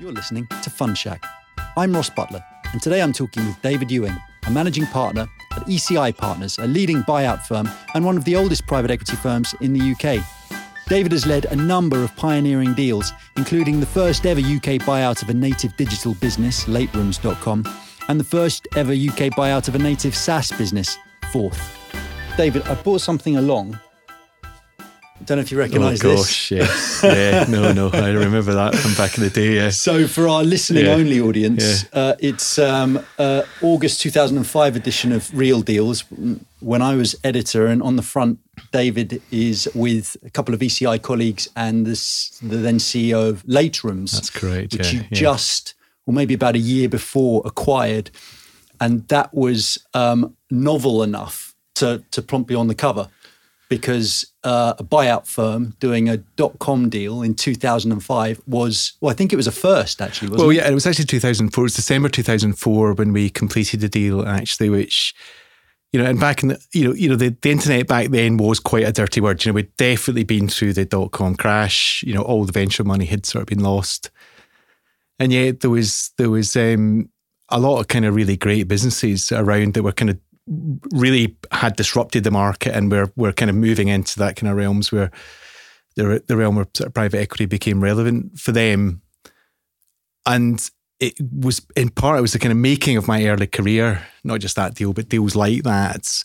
[0.00, 1.24] You're listening to Fund Shack.
[1.76, 6.16] I'm Ross Butler, and today I'm talking with David Ewing, a managing partner at ECI
[6.16, 9.90] Partners, a leading buyout firm and one of the oldest private equity firms in the
[9.90, 10.24] UK.
[10.86, 15.30] David has led a number of pioneering deals, including the first ever UK buyout of
[15.30, 17.64] a native digital business, laterooms.com,
[18.06, 20.96] and the first ever UK buyout of a native SaaS business,
[21.32, 21.76] Fourth.
[22.36, 23.80] David, I brought something along
[25.24, 26.12] don't know if you recognise this.
[26.12, 27.02] oh, gosh, this.
[27.02, 29.54] yeah, yeah, no, no, I remember that from back in the day.
[29.56, 29.70] Yeah.
[29.70, 30.92] So for our listening yeah.
[30.92, 32.00] only audience, yeah.
[32.00, 36.04] uh, it's um, uh, August 2005 edition of Real Deals.
[36.60, 38.38] When I was editor, and on the front,
[38.72, 43.82] David is with a couple of ECI colleagues and this, the then CEO of Late
[43.84, 44.12] Rooms.
[44.12, 44.74] That's correct.
[44.74, 45.74] Which you just,
[46.06, 48.10] or maybe about a year before, acquired,
[48.80, 53.08] and that was um, novel enough to to prompt you on the cover
[53.68, 59.14] because uh, a buyout firm doing a dot com deal in 2005 was, well, I
[59.14, 60.56] think it was a first actually, well, it?
[60.56, 61.62] yeah, it was actually 2004.
[61.62, 65.14] It was December 2004 when we completed the deal, actually, which,
[65.92, 68.38] you know, and back in the, you know, you know, the, the internet back then
[68.38, 69.44] was quite a dirty word.
[69.44, 72.02] You know, we'd definitely been through the dot com crash.
[72.06, 74.10] You know, all the venture money had sort of been lost,
[75.18, 77.10] and yet there was there was um,
[77.50, 80.18] a lot of kind of really great businesses around that were kind of
[80.92, 84.56] really had disrupted the market, and we're we're kind of moving into that kind of
[84.56, 85.10] realms where
[85.96, 89.02] the the realm where sort of private equity became relevant for them,
[90.26, 94.06] and it was in part it was the kind of making of my early career,
[94.24, 96.22] not just that deal, but deals like that,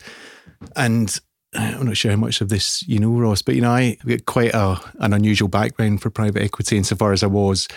[0.75, 1.19] and.
[1.55, 4.25] I'm not sure how much of this you know, Ross, but you know, I got
[4.25, 7.67] quite a, an unusual background for private equity insofar as I was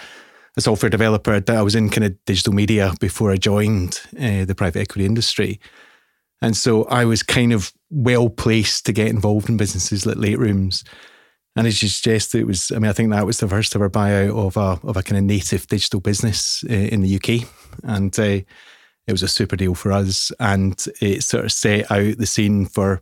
[0.56, 1.42] a software developer.
[1.46, 5.60] I was in kind of digital media before I joined uh, the private equity industry.
[6.42, 10.38] And so I was kind of well placed to get involved in businesses like late
[10.38, 10.84] rooms.
[11.56, 13.88] And as you suggest, it was, I mean, I think that was the first ever
[13.88, 17.48] buyout of a, of a kind of native digital business uh, in the UK.
[17.82, 18.40] And uh,
[19.06, 20.30] it was a super deal for us.
[20.38, 23.00] And it sort of set out the scene for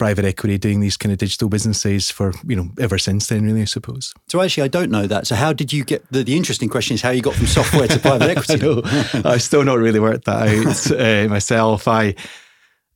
[0.00, 3.60] private equity doing these kind of digital businesses for you know ever since then really
[3.60, 4.14] i suppose.
[4.28, 5.26] So actually i don't know that.
[5.26, 7.86] So how did you get the, the interesting question is how you got from software
[7.86, 8.82] to private equity?
[9.22, 11.86] I i've still not really worked that out uh, myself.
[11.86, 12.14] I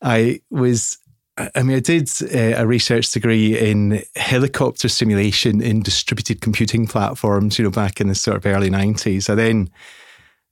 [0.00, 0.96] i was
[1.36, 7.58] I mean, I did uh, a research degree in helicopter simulation in distributed computing platforms,
[7.58, 9.28] you know, back in the sort of early 90s.
[9.28, 9.68] I then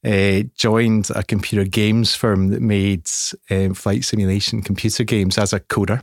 [0.05, 3.07] uh, joined a computer games firm that made
[3.49, 6.03] um, flight simulation computer games as a coder.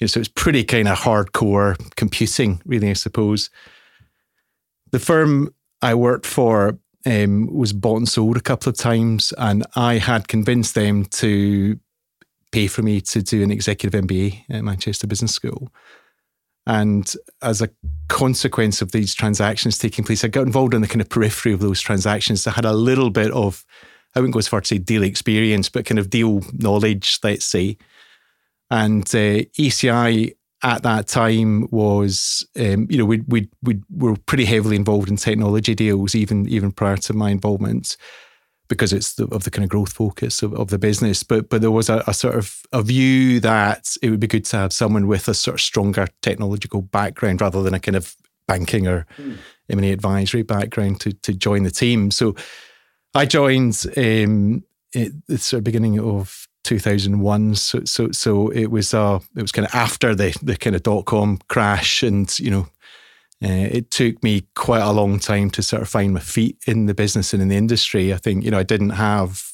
[0.00, 3.50] You know, so it's pretty kind of hardcore computing, really, I suppose.
[4.92, 9.64] The firm I worked for um, was bought and sold a couple of times, and
[9.76, 11.78] I had convinced them to
[12.50, 15.70] pay for me to do an executive MBA at Manchester Business School.
[16.66, 17.12] And
[17.42, 17.70] as a
[18.08, 21.60] consequence of these transactions taking place, I got involved in the kind of periphery of
[21.60, 22.46] those transactions.
[22.46, 23.64] I had a little bit of,
[24.14, 27.44] I wouldn't go as far to say deal experience, but kind of deal knowledge, let's
[27.44, 27.76] say.
[28.70, 34.44] And uh, ECI at that time was, um, you know, we we we were pretty
[34.44, 37.96] heavily involved in technology deals, even even prior to my involvement,
[38.68, 41.22] because it's the, of the kind of growth focus of, of the business.
[41.22, 44.44] But but there was a, a, sort of a view that it would be good
[44.46, 48.14] to have someone with a sort of stronger technological background rather than a kind of
[48.46, 49.36] banking or mm.
[49.70, 52.10] M&A advisory background to to join the team.
[52.10, 52.36] So
[53.14, 54.64] I joined um,
[54.94, 57.54] at the sort of beginning of 2001.
[57.54, 60.82] So, so, so it was, uh, it was kind of after the, the kind of
[60.82, 62.02] dot com crash.
[62.02, 62.68] And, you know,
[63.42, 66.86] uh, it took me quite a long time to sort of find my feet in
[66.86, 68.12] the business and in the industry.
[68.12, 69.52] I think, you know, I didn't have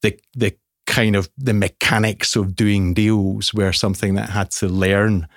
[0.00, 4.68] the, the kind of the mechanics of doing deals were something that I had to
[4.68, 5.28] learn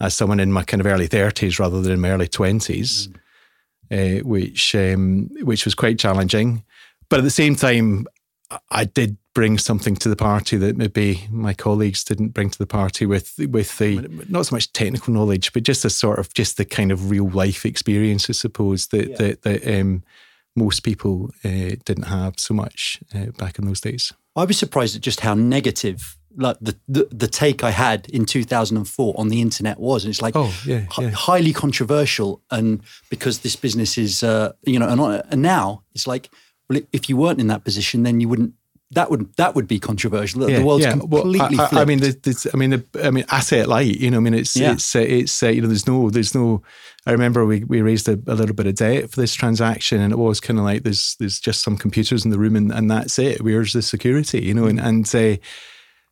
[0.00, 3.08] as someone in my kind of early 30s rather than in my early 20s,
[3.90, 4.20] mm.
[4.20, 6.64] uh, which, um, which was quite challenging.
[7.08, 8.06] But at the same time,
[8.70, 12.66] I did bring something to the party that maybe my colleagues didn't bring to the
[12.66, 16.56] party with with the not so much technical knowledge, but just a sort of just
[16.56, 19.16] the kind of real life experience, I suppose that yeah.
[19.16, 20.02] that, that um,
[20.56, 24.12] most people uh, didn't have so much uh, back in those days.
[24.36, 28.24] I was surprised at just how negative like the, the, the take I had in
[28.24, 30.04] 2004 on the internet was.
[30.04, 31.08] And it's like oh, yeah, yeah.
[31.08, 32.42] H- highly controversial.
[32.50, 36.30] And because this business is, uh, you know, and, and now it's like,
[36.68, 38.54] well, if you weren't in that position, then you wouldn't
[38.94, 40.48] that would that would be controversial.
[40.48, 40.92] Yeah, the world's yeah.
[40.92, 43.96] completely well, I, I, I, mean, the, I mean, the, I mean, asset light.
[43.98, 44.72] You know, I mean, it's yeah.
[44.72, 46.62] it's uh, it's uh, you know, there's no there's no.
[47.06, 50.12] I remember we, we raised a, a little bit of debt for this transaction, and
[50.12, 52.90] it was kind of like there's there's just some computers in the room, and, and
[52.90, 53.42] that's it.
[53.42, 54.42] Where's the security?
[54.42, 55.36] You know, and and uh,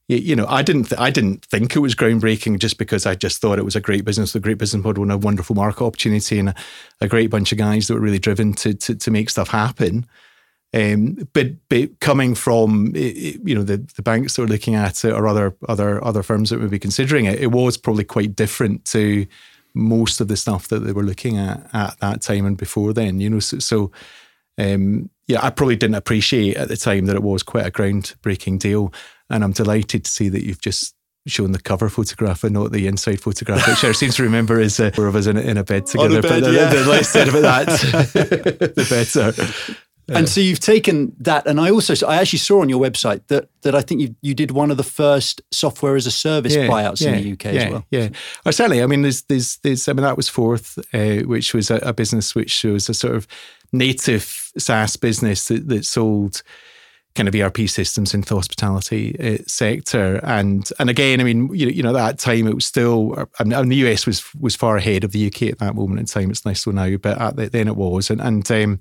[0.09, 3.41] you know, I didn't, th- I didn't think it was groundbreaking just because I just
[3.41, 6.39] thought it was a great business, a great business model, and a wonderful market opportunity,
[6.39, 6.55] and a,
[7.01, 10.07] a great bunch of guys that were really driven to to, to make stuff happen.
[10.75, 15.13] Um, but but coming from you know the the banks that were looking at it
[15.13, 18.87] or other other other firms that would be considering it, it was probably quite different
[18.87, 19.27] to
[19.75, 23.21] most of the stuff that they were looking at at that time and before then.
[23.21, 23.93] You know, so, so
[24.59, 28.59] um, yeah, I probably didn't appreciate at the time that it was quite a groundbreaking
[28.59, 28.93] deal.
[29.31, 30.95] And I'm delighted to see that you've just
[31.27, 34.81] shown the cover photograph and not the inside photograph, which I seem to remember is
[34.81, 36.21] uh, four of us in, in a bed together.
[36.21, 36.69] Bed, but yeah.
[36.69, 37.69] the, the less said about that,
[38.75, 39.33] the better.
[40.09, 43.49] And so you've taken that, and I also I actually saw on your website that
[43.63, 46.67] that I think you you did one of the first software as a service yeah,
[46.67, 47.85] buyouts yeah, in the UK yeah, as well.
[47.91, 48.09] Yeah,
[48.45, 48.83] or certainly.
[48.83, 49.89] I mean, there's there's there's.
[49.89, 53.15] I mean, that was Fourth, uh, which was a, a, business which was a sort
[53.15, 53.29] of
[53.73, 56.43] native SaaS business that, that sold
[57.15, 60.17] kind of ERP systems into the hospitality uh, sector.
[60.25, 63.69] And and again, I mean, you, you know, that time it was still, I mean,
[63.69, 66.31] the US was was far ahead of the UK at that moment in time.
[66.31, 68.11] It's less so now, but at the, then it was.
[68.11, 68.81] And, and um,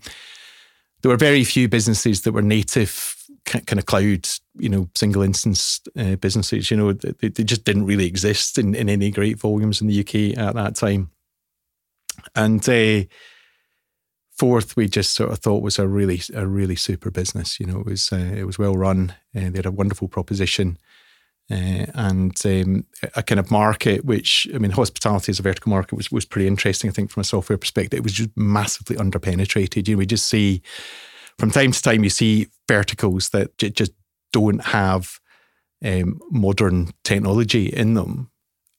[1.01, 3.15] there were very few businesses that were native
[3.45, 4.27] kind of cloud,
[4.57, 6.69] you know, single instance uh, businesses.
[6.69, 9.99] You know, they, they, just didn't really exist in, in any great volumes in the
[9.99, 11.09] UK at that time.
[12.35, 13.03] And uh,
[14.37, 17.59] Fourth, we just sort of thought was a really a really super business.
[17.59, 19.13] You know, it was uh, it was well run.
[19.35, 20.77] Uh, they had a wonderful proposition.
[21.51, 25.95] Uh, and um, a kind of market which I mean hospitality as a vertical market
[25.95, 27.97] was, was pretty interesting I think from a software perspective.
[27.97, 29.87] It was just massively underpenetrated.
[29.87, 30.61] You know we just see
[31.37, 33.91] from time to time you see verticals that j- just
[34.31, 35.19] don't have
[35.83, 38.30] um, modern technology in them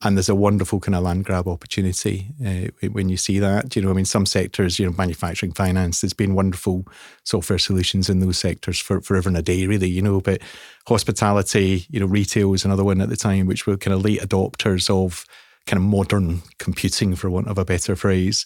[0.02, 3.76] and there's a wonderful kind of land grab opportunity uh, when you see that.
[3.76, 6.84] You know, I mean, some sectors, you know, manufacturing, finance, there's been wonderful
[7.24, 9.88] software solutions in those sectors for forever and a day, really.
[9.88, 10.40] You know, but
[10.88, 14.20] hospitality, you know, retail was another one at the time, which were kind of late
[14.20, 15.24] adopters of
[15.66, 18.44] kind of modern computing, for want of a better phrase.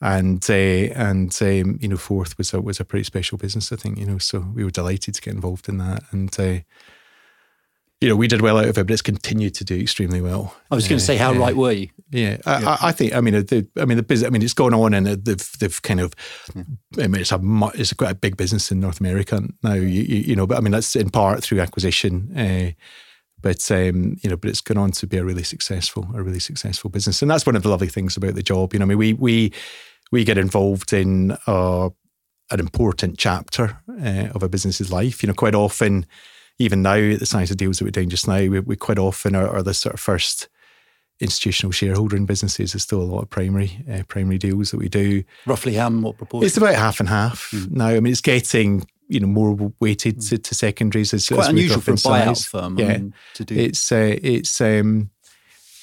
[0.00, 3.76] And uh, and um, you know, Fourth was a was a pretty special business, I
[3.76, 3.98] think.
[3.98, 6.38] You know, so we were delighted to get involved in that, and.
[6.38, 6.58] Uh,
[8.00, 10.54] you know, we did well out of it, but it's continued to do extremely well.
[10.70, 11.88] I was going to say, how right were you?
[12.10, 12.68] Yeah, I, yeah.
[12.80, 13.14] I, I think.
[13.14, 14.28] I mean, the, I mean, the business.
[14.28, 16.14] I mean, it's gone on, and they've they've kind of.
[16.54, 16.62] Yeah.
[17.04, 17.40] I mean, it's a
[17.74, 19.74] it's quite a big business in North America now.
[19.74, 22.36] You, you, you know, but I mean, that's in part through acquisition.
[22.36, 22.70] Uh,
[23.40, 26.40] but um, you know, but it's gone on to be a really successful, a really
[26.40, 28.72] successful business, and that's one of the lovely things about the job.
[28.72, 29.52] You know, I mean, we we
[30.12, 31.90] we get involved in uh,
[32.50, 35.22] an important chapter uh, of a business's life.
[35.22, 36.06] You know, quite often
[36.58, 39.34] even now, the size of deals that we're doing just now, we, we quite often
[39.34, 40.48] are, are, the sort of first
[41.20, 42.72] institutional shareholder in businesses.
[42.72, 45.22] There's still a lot of primary uh, primary deals that we do.
[45.46, 46.46] Roughly how what proportion?
[46.46, 47.70] It's about half and half mm.
[47.70, 47.88] now.
[47.88, 50.28] I mean, it's getting you know more weighted mm.
[50.30, 51.14] to, to, secondaries.
[51.14, 52.46] As, it's quite as unusual for a buyout size.
[52.46, 52.78] firm.
[52.78, 53.54] Yeah, I mean, to do.
[53.54, 55.10] It's uh, it's um,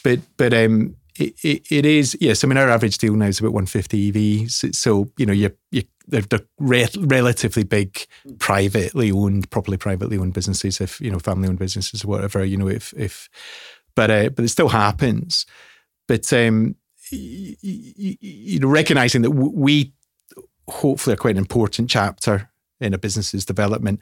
[0.04, 0.96] but but um.
[1.18, 2.44] It, it, it is yes.
[2.44, 4.76] I mean, our average deal now is about 150 EVs.
[4.76, 8.06] So you know, you're you they're, they're re- relatively big,
[8.40, 10.82] privately owned, properly privately owned businesses.
[10.82, 12.44] If you know, family owned businesses or whatever.
[12.44, 13.30] You know, if if,
[13.96, 15.46] but uh, but it still happens.
[16.08, 16.76] But um,
[17.12, 19.94] you, you know, recognizing that we
[20.68, 22.50] hopefully are quite an important chapter
[22.80, 24.00] in a business's development.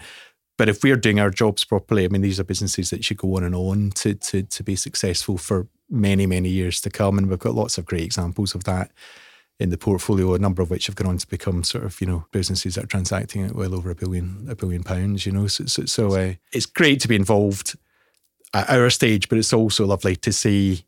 [0.57, 3.37] But if we're doing our jobs properly, I mean, these are businesses that should go
[3.37, 7.29] on and on to to to be successful for many many years to come, and
[7.29, 8.91] we've got lots of great examples of that
[9.59, 12.07] in the portfolio, a number of which have gone on to become sort of you
[12.07, 15.25] know businesses that are transacting at well over a billion a billion pounds.
[15.25, 17.77] You know, so so, so uh, it's great to be involved
[18.53, 20.85] at our stage, but it's also lovely to see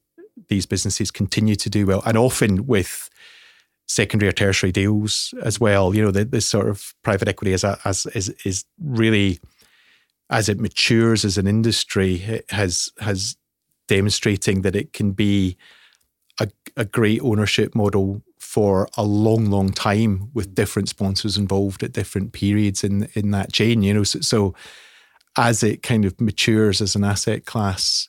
[0.48, 3.10] these businesses continue to do well, and often with
[3.88, 5.96] secondary or tertiary deals as well.
[5.96, 9.40] You know, the, this sort of private equity a, as is is really
[10.30, 13.38] as it matures as an industry has has
[13.88, 15.58] demonstrating that it can be
[16.40, 18.24] a, a great ownership model
[18.56, 23.52] for a long, long time with different sponsors involved at different periods in in that
[23.52, 23.84] chain.
[23.84, 24.56] You know, so, so
[25.38, 28.08] as it kind of matures as an asset class,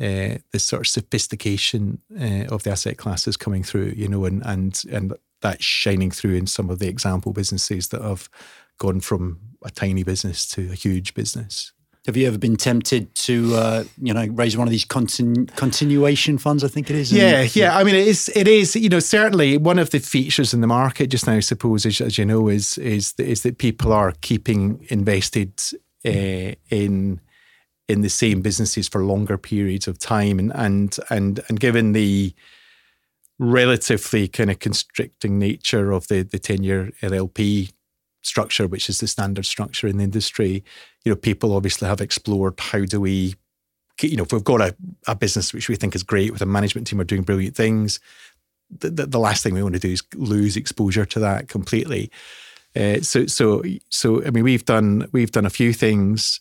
[0.00, 3.92] uh, this sort of sophistication uh, of the asset class is coming through.
[3.94, 5.12] You know, and and and
[5.42, 8.30] that's shining through in some of the example businesses that have
[8.78, 11.73] gone from a tiny business to a huge business.
[12.06, 16.36] Have you ever been tempted to, uh, you know, raise one of these continu- continuation
[16.36, 16.62] funds?
[16.62, 17.10] I think it is.
[17.10, 17.76] Yeah, yeah.
[17.76, 18.30] I mean, it is.
[18.34, 18.76] It is.
[18.76, 22.02] You know, certainly one of the features in the market just now, I suppose, as,
[22.02, 25.62] as you know, is is is that people are keeping invested
[26.04, 27.20] uh, in
[27.88, 32.34] in the same businesses for longer periods of time, and and and and given the
[33.38, 37.72] relatively kind of constricting nature of the the ten year LLP
[38.24, 40.64] structure, which is the standard structure in the industry,
[41.04, 43.34] you know, people obviously have explored how do we
[44.02, 44.74] you know, if we've got a,
[45.06, 48.00] a business which we think is great with a management team are doing brilliant things,
[48.70, 52.10] the, the, the last thing we want to do is lose exposure to that completely.
[52.74, 56.40] Uh, so, so, so, I mean, we've done we've done a few things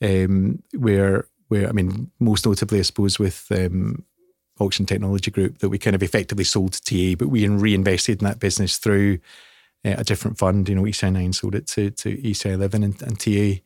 [0.00, 4.04] um, where where I mean, most notably, I suppose, with um,
[4.60, 8.28] Auction Technology Group, that we kind of effectively sold to TA, but we reinvested in
[8.28, 9.18] that business through
[9.84, 10.68] uh, a different fund.
[10.68, 13.62] You know, ECI Nine sold it to to ECI Eleven and, and TA.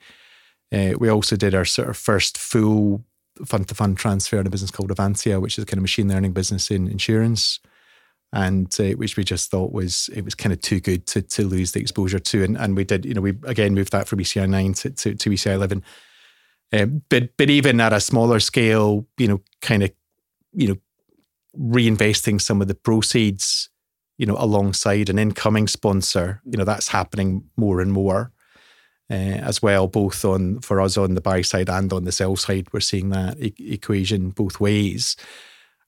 [0.73, 3.04] Uh, we also did our sort of first full
[3.44, 6.08] fund to fund transfer in a business called Avantia, which is a kind of machine
[6.08, 7.61] learning business in insurance
[8.32, 11.46] and uh, which we just thought was it was kind of too good to to
[11.46, 14.18] lose the exposure to, and and we did you know we again moved that from
[14.18, 15.82] ECI nine to to, to ECI eleven,
[16.73, 19.90] um, but but even at a smaller scale, you know, kind of
[20.52, 20.76] you know
[21.58, 23.70] reinvesting some of the proceeds,
[24.18, 28.32] you know, alongside an incoming sponsor, you know, that's happening more and more.
[29.08, 32.35] Uh, as well, both on for us on the buy side and on the sell
[32.35, 35.14] side, we're seeing that e- equation both ways,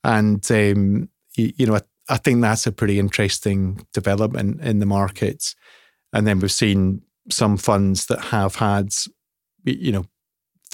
[0.04, 5.54] and um, you, you know, I think that's a pretty interesting development in the markets.
[6.12, 8.94] And then we've seen some funds that have had,
[9.64, 10.06] you know,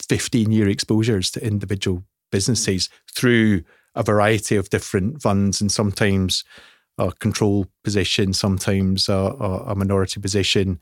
[0.08, 3.62] 15 year exposures to individual businesses through
[3.94, 6.44] a variety of different funds and sometimes
[6.98, 10.80] a control position, sometimes a, a minority position.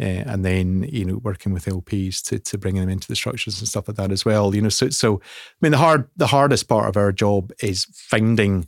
[0.00, 3.60] Uh, and then you know working with LPs to to bring them into the structures
[3.60, 4.52] and stuff like that as well.
[4.52, 7.84] You know, so so I mean the hard the hardest part of our job is
[7.92, 8.66] finding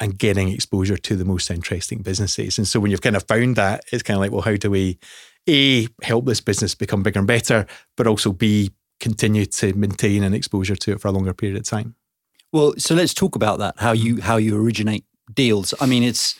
[0.00, 2.58] and getting exposure to the most interesting businesses.
[2.58, 4.70] And so when you've kind of found that, it's kind of like, well, how do
[4.70, 4.98] we
[5.48, 7.66] A, help this business become bigger and better,
[7.96, 11.64] but also B, continue to maintain an exposure to it for a longer period of
[11.64, 11.94] time?
[12.52, 15.04] Well, so let's talk about that, how you how you originate
[15.34, 15.74] deals.
[15.80, 16.38] I mean, it's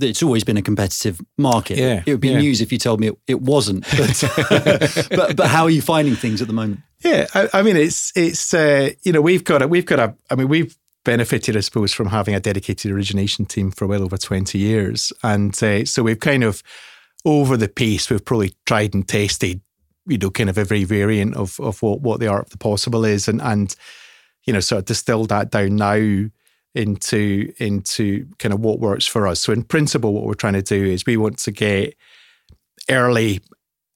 [0.00, 1.78] it's always been a competitive market.
[1.78, 2.38] Yeah, it would be yeah.
[2.38, 3.84] news if you told me it, it wasn't.
[3.96, 6.80] But, but, but how are you finding things at the moment?
[7.04, 10.14] Yeah, I, I mean, it's it's uh, you know we've got a we've got a
[10.30, 14.16] I mean we've benefited, I suppose, from having a dedicated origination team for well over
[14.16, 15.12] 20 years.
[15.22, 16.62] And uh, so we've kind of,
[17.24, 19.60] over the piece, we've probably tried and tested,
[20.06, 23.04] you know, kind of every variant of, of what, what the art of the possible
[23.04, 23.28] is.
[23.28, 23.74] And, and,
[24.44, 26.28] you know, sort of distilled that down now
[26.74, 29.40] into, into kind of what works for us.
[29.40, 31.94] So in principle, what we're trying to do is we want to get
[32.90, 33.40] early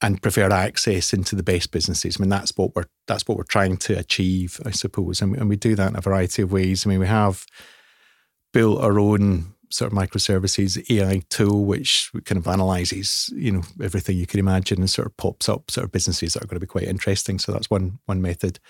[0.00, 2.16] and preferred access into the best businesses.
[2.16, 5.38] I mean, that's what we're that's what we're trying to achieve, I suppose, and we,
[5.38, 6.86] and we do that in a variety of ways.
[6.86, 7.44] I mean, we have
[8.52, 14.16] built our own sort of microservices AI tool, which kind of analyzes, you know, everything
[14.16, 16.60] you can imagine and sort of pops up sort of businesses that are going to
[16.60, 17.38] be quite interesting.
[17.38, 18.60] So that's one one method.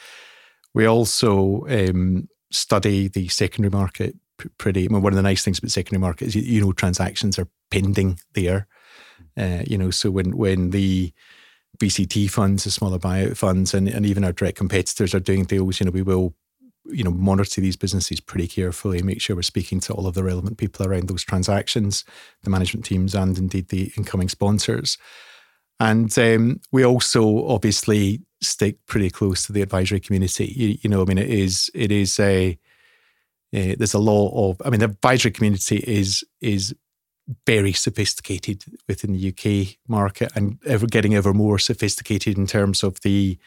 [0.75, 4.17] We also um, study the secondary market
[4.59, 4.85] pretty.
[4.85, 7.39] I mean, one of the nice things about secondary market is you, you know transactions
[7.39, 8.67] are pending there.
[9.37, 11.13] Uh, you know, so when when the
[11.79, 15.79] VCT funds, the smaller buyout funds, and, and even our direct competitors are doing deals,
[15.79, 16.35] you know, we will,
[16.87, 20.15] you know, monitor these businesses pretty carefully and make sure we're speaking to all of
[20.15, 22.05] the relevant people around those transactions,
[22.43, 24.99] the management teams, and indeed the incoming sponsors.
[25.81, 30.47] And um, we also obviously stick pretty close to the advisory community.
[30.47, 32.59] You, you know, I mean, it is it is a
[33.55, 34.61] uh, there's a lot of.
[34.65, 36.75] I mean, the advisory community is is
[37.47, 43.01] very sophisticated within the UK market and ever getting ever more sophisticated in terms of
[43.03, 43.39] the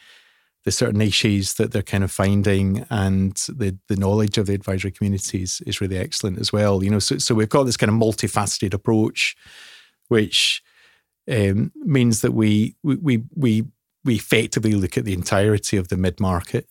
[0.63, 4.91] the certain niches that they're kind of finding and the the knowledge of the advisory
[4.91, 6.83] community is, is really excellent as well.
[6.83, 9.35] You know, so so we've got this kind of multifaceted approach,
[10.07, 10.63] which
[11.31, 13.65] um, means that we we we
[14.03, 16.67] we effectively look at the entirety of the mid market.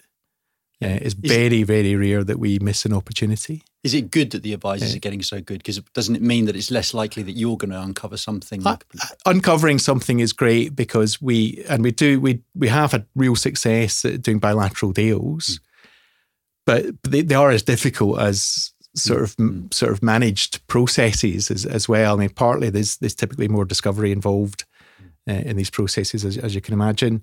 [0.83, 3.63] Uh, it's very, very rare that we miss an opportunity.
[3.85, 4.97] Is it good that the advisors yeah.
[4.97, 5.59] are getting so good?
[5.59, 8.67] Because doesn't it mean that it's less likely that you're going to uncover something?
[8.67, 8.79] Uh,
[9.27, 14.07] uncovering something is great because we and we do we we have had real success
[14.07, 15.59] at doing bilateral deals, mm.
[16.65, 19.73] but they, they, are as difficult as sort of mm.
[19.73, 22.15] sort of managed processes as, as well.
[22.15, 24.65] I mean, partly there's there's typically more discovery involved
[25.29, 27.23] uh, in these processes, as, as you can imagine.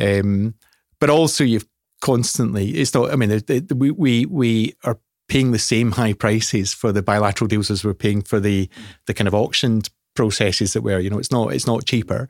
[0.00, 0.54] Um,
[1.00, 1.66] but also you've
[2.00, 2.70] constantly.
[2.70, 3.12] It's not.
[3.12, 7.02] I mean, it, it, we we we are paying the same high prices for the
[7.02, 8.68] bilateral deals as we're paying for the
[9.06, 11.00] the kind of auctioned processes that we're.
[11.00, 12.28] You know, it's not it's not cheaper.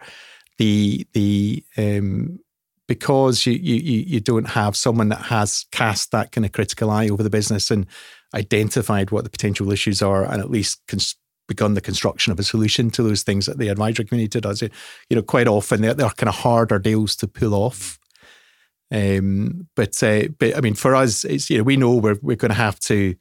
[0.58, 2.40] The the um,
[2.86, 7.08] because you you you don't have someone that has cast that kind of critical eye
[7.08, 7.86] over the business and
[8.34, 11.16] identified what the potential issues are and at least cons-
[11.48, 14.62] begun the construction of a solution to those things that the advisory community does.
[14.62, 14.70] You
[15.10, 17.98] know, quite often they're, they're kind of harder deals to pull off
[18.90, 22.36] um, but uh, but I mean, for us, it's you know we know we're we're
[22.36, 23.14] going to have to,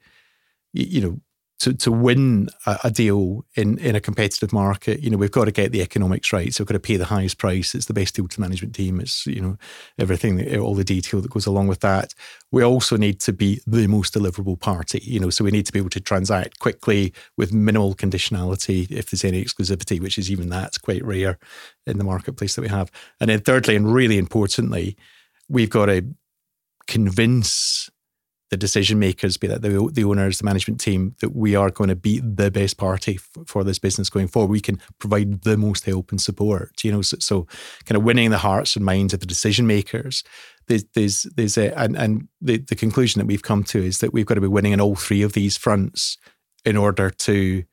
[0.74, 1.20] you know,
[1.60, 5.46] to, to win a, a, deal in, in a competitive market, you know, we've got
[5.46, 6.54] to get the economics right.
[6.54, 7.74] So we've got to pay the highest price.
[7.74, 9.00] It's the best deal to the management team.
[9.00, 9.58] It's, you know,
[9.98, 12.14] everything, all the detail that goes along with that.
[12.52, 15.74] We also need to be the most deliverable party, you know, so we need to
[15.74, 20.50] be able to transact quickly with minimal conditionality if there's any exclusivity, which is even
[20.50, 21.40] that's quite rare
[21.88, 22.92] in the marketplace that we have.
[23.20, 24.96] And then thirdly, and really importantly,
[25.50, 26.06] we've got to
[26.88, 27.90] convince
[28.50, 31.90] the decision makers, be that the, the owners, the management team, that we are going
[31.90, 34.52] to be the best party f- for this business going forward.
[34.52, 36.84] We can provide the most help and support.
[36.84, 37.48] You know, so, so
[37.86, 40.24] kind of winning the hearts and minds of the decision makers.
[40.68, 44.14] There's, there's, there's a, and, and the, the conclusion that we've come to is that
[44.14, 46.18] we've got to be winning in all three of these fronts
[46.66, 47.64] in order to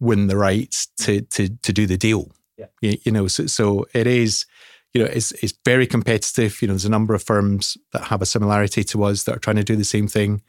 [0.00, 2.32] win the rights to to to do the deal.
[2.58, 2.66] Yeah.
[2.80, 4.46] You, you know, so, so it is
[4.94, 6.60] you know, it's, it's very competitive.
[6.60, 9.40] You know, there's a number of firms that have a similarity to us that are
[9.40, 10.42] trying to do the same thing.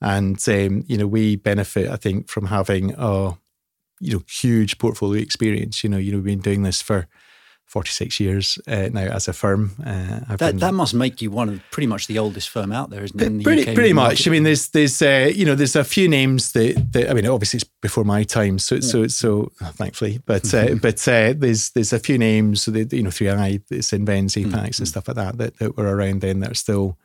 [0.00, 3.36] And, um, you know, we benefit, I think, from having a,
[4.00, 5.82] you know, huge portfolio experience.
[5.82, 7.08] You know, you know, we've been doing this for
[7.68, 9.72] 46 years uh, now as a firm.
[9.84, 12.88] Uh, that, been, that must make you one of pretty much the oldest firm out
[12.88, 13.44] there, isn't it?
[13.44, 14.26] pretty, pretty much.
[14.26, 17.26] I mean, there's there's uh, you know there's a few names that, that I mean,
[17.26, 18.80] obviously it's before my time, so yeah.
[18.80, 23.02] so so thankfully, but uh, but uh, there's there's a few names, so that you
[23.02, 24.64] know, 3i, Cinven, Apax, mm-hmm.
[24.64, 26.96] and stuff like that, that that were around then that are still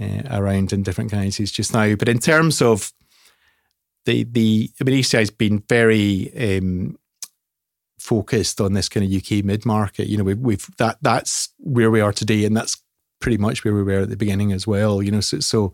[0.00, 1.94] uh, around in different guises just now.
[1.94, 2.90] But in terms of
[4.06, 6.96] the the I mean, ECI has been very um,
[8.00, 10.08] focused on this kind of UK mid market.
[10.08, 12.82] You know, we've, we've that that's where we are today, and that's
[13.20, 15.02] pretty much where we were at the beginning as well.
[15.02, 15.72] You know, so, so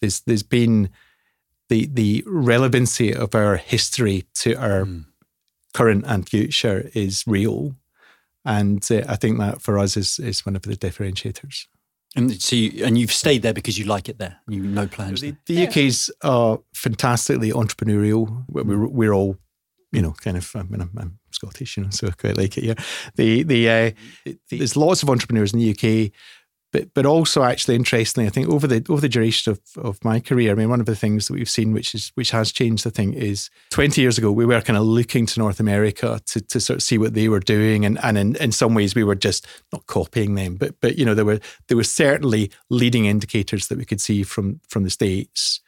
[0.00, 0.90] there's there's been
[1.68, 5.04] the the relevancy of our history to our mm.
[5.72, 7.74] current and future is real,
[8.44, 11.66] and uh, I think that for us is is one of the differentiators.
[12.16, 14.36] And so, you, and you've stayed there because you like it there.
[14.46, 15.20] You no plans.
[15.20, 15.64] The, the yeah.
[15.64, 18.44] UK's uh, fantastically entrepreneurial.
[18.48, 19.36] We're, we're all
[19.94, 22.56] you know, kind of, I mean, I'm, I'm Scottish, you know, so I quite like
[22.58, 22.64] it.
[22.64, 22.74] Yeah,
[23.16, 26.12] the the, uh, there's lots of entrepreneurs in the UK,
[26.74, 30.18] but but also actually interestingly, I think over the over the duration of, of my
[30.18, 32.84] career, I mean, one of the things that we've seen, which is which has changed,
[32.86, 36.40] I think, is 20 years ago we were kind of looking to North America to
[36.40, 39.04] to sort of see what they were doing, and and in, in some ways we
[39.04, 43.06] were just not copying them, but but you know there were there were certainly leading
[43.06, 45.60] indicators that we could see from from the states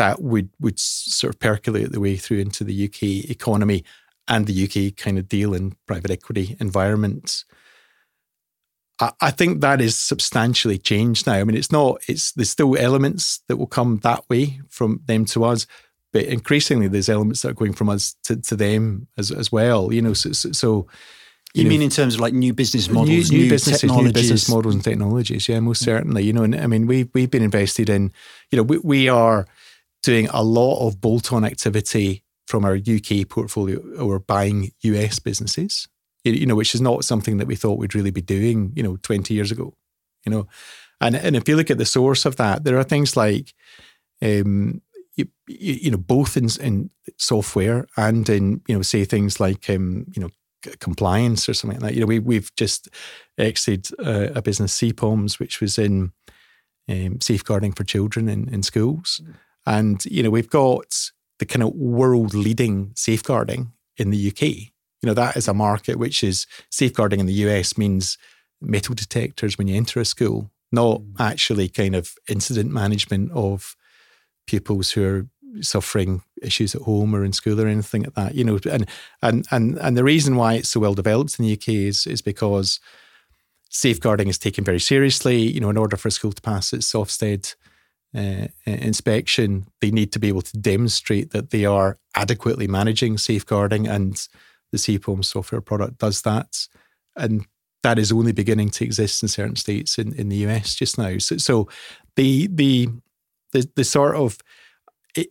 [0.00, 3.84] that would would sort of percolate the way through into the UK economy
[4.30, 7.44] and the UK kind of deal in private equity environments.
[9.00, 11.34] I, I think that is substantially changed now.
[11.34, 12.00] I mean, it's not.
[12.08, 15.66] It's there's still elements that will come that way from them to us,
[16.12, 19.92] but increasingly there's elements that are going from us to, to them as as well.
[19.92, 20.86] You know, so, so, so
[21.52, 23.90] you, you know, mean in terms of like new business models, new, new, new businesses,
[23.90, 25.48] new business models and technologies?
[25.48, 26.22] Yeah, most certainly.
[26.22, 28.12] You know, and I mean, we we've been invested in.
[28.52, 29.48] You know, we we are
[30.04, 35.88] doing a lot of bolt on activity from our UK portfolio or buying US businesses,
[36.24, 38.96] you know, which is not something that we thought we'd really be doing, you know,
[38.96, 39.74] 20 years ago,
[40.26, 40.48] you know.
[41.00, 43.54] And, and if you look at the source of that, there are things like,
[44.20, 44.82] um,
[45.14, 50.06] you, you know, both in, in software and in, you know, say things like, um,
[50.14, 50.30] you know,
[50.80, 51.94] compliance or something like that.
[51.94, 52.88] You know, we, we've just
[53.38, 56.12] exited uh, a business, CPOMS, which was in
[56.88, 59.20] um, safeguarding for children in, in schools.
[59.22, 59.32] Mm-hmm
[59.66, 64.42] and, you know, we've got the kind of world leading safeguarding in the UK.
[64.42, 68.18] You know, that is a market which is safeguarding in the US means
[68.60, 71.14] metal detectors when you enter a school, not mm.
[71.18, 73.74] actually kind of incident management of
[74.46, 75.26] pupils who are
[75.62, 78.34] suffering issues at home or in school or anything like that.
[78.34, 78.86] You know, and
[79.22, 82.20] and and and the reason why it's so well developed in the UK is is
[82.20, 82.80] because
[83.70, 85.38] safeguarding is taken very seriously.
[85.38, 87.54] You know, in order for a school to pass its Ofsted
[88.16, 93.86] uh, inspection, they need to be able to demonstrate that they are adequately managing safeguarding,
[93.86, 94.28] and
[94.72, 96.66] the CPOM software product does that.
[97.16, 97.46] And
[97.82, 101.18] that is only beginning to exist in certain states in, in the US just now.
[101.18, 101.68] So, so
[102.16, 102.88] the, the
[103.52, 104.38] the the sort of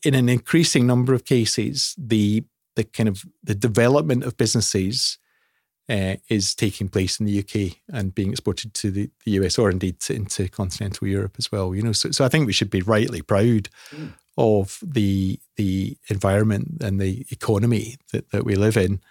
[0.04, 2.44] in an increasing number of cases, the
[2.76, 5.18] the kind of the development of businesses
[5.90, 9.72] uh, is taking place in the UK and being exported to the, the US or
[9.72, 11.74] indeed to, into continental Europe as well.
[11.74, 14.14] You know, so, so I think we should be rightly proud mm.
[14.38, 19.02] of the the environment and the economy that, that we live in,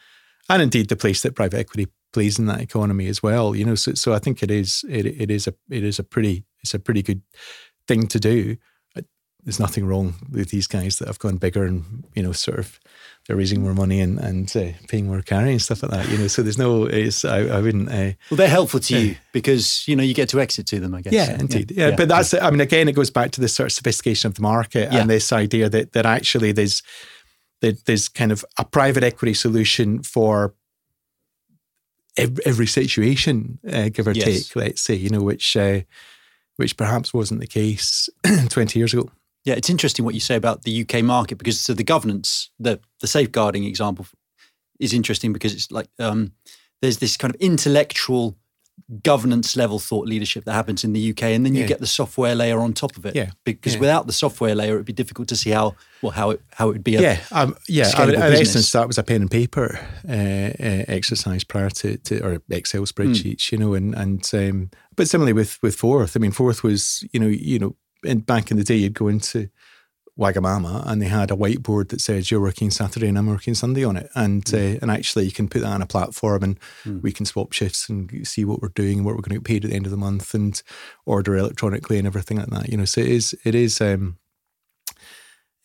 [0.49, 3.57] and indeed the place that private equity plays in that economy as well.
[3.57, 6.05] You know, so so I think it is it, it is a it is a
[6.05, 7.23] pretty it's a pretty good
[7.89, 8.57] thing to do.
[9.45, 12.79] there's nothing wrong with these guys that have gone bigger and you know sort of
[13.29, 16.09] they're raising more money and and uh, paying more carry and stuff like that.
[16.09, 16.85] You know, so there's no.
[16.85, 17.91] It's I, I wouldn't.
[17.91, 20.95] Uh, well, they're helpful to you because you know you get to exit to them.
[20.95, 21.13] I guess.
[21.13, 21.71] Yeah, indeed.
[21.71, 21.97] Yeah, yeah.
[21.97, 22.33] but that's.
[22.33, 25.11] I mean, again, it goes back to this sort of sophistication of the market and
[25.11, 26.83] this idea that that actually there's
[27.61, 30.55] that there's kind of a private equity solution for
[32.17, 34.25] every, every situation, uh, give or yes.
[34.25, 34.57] take.
[34.57, 35.81] Let's say, you know, which uh,
[36.57, 38.09] which perhaps wasn't the case
[38.49, 39.11] 20 years ago.
[39.45, 42.81] Yeah, it's interesting what you say about the UK market because so the governance, the
[43.01, 44.07] the safeguarding example
[44.79, 46.33] is interesting because it's like um,
[46.83, 48.37] there's this kind of intellectual
[49.03, 51.67] governance level thought leadership that happens in the UK, and then you yeah.
[51.67, 53.15] get the software layer on top of it.
[53.15, 53.81] Yeah, because yeah.
[53.81, 56.73] without the software layer, it'd be difficult to see how well how it how it
[56.73, 56.93] would be.
[56.93, 57.91] Yeah, um, yeah.
[57.95, 61.97] I mean, in essence, that was a pen and paper uh, uh, exercise prior to,
[61.99, 63.53] to or Excel spreadsheets, mm.
[63.53, 67.21] you know, and and um, but similarly with with Fourth, I mean, Fourth was you
[67.21, 69.49] know you know in, back in the day, you'd go into
[70.19, 73.85] Wagamama and they had a whiteboard that says you're working Saturday and I'm working Sunday
[73.85, 74.77] on it, and mm.
[74.77, 77.01] uh, and actually you can put that on a platform and mm.
[77.03, 79.45] we can swap shifts and see what we're doing and what we're going to get
[79.45, 80.63] paid at the end of the month and
[81.07, 82.69] order electronically and everything like that.
[82.69, 84.19] You know, so it is it is um,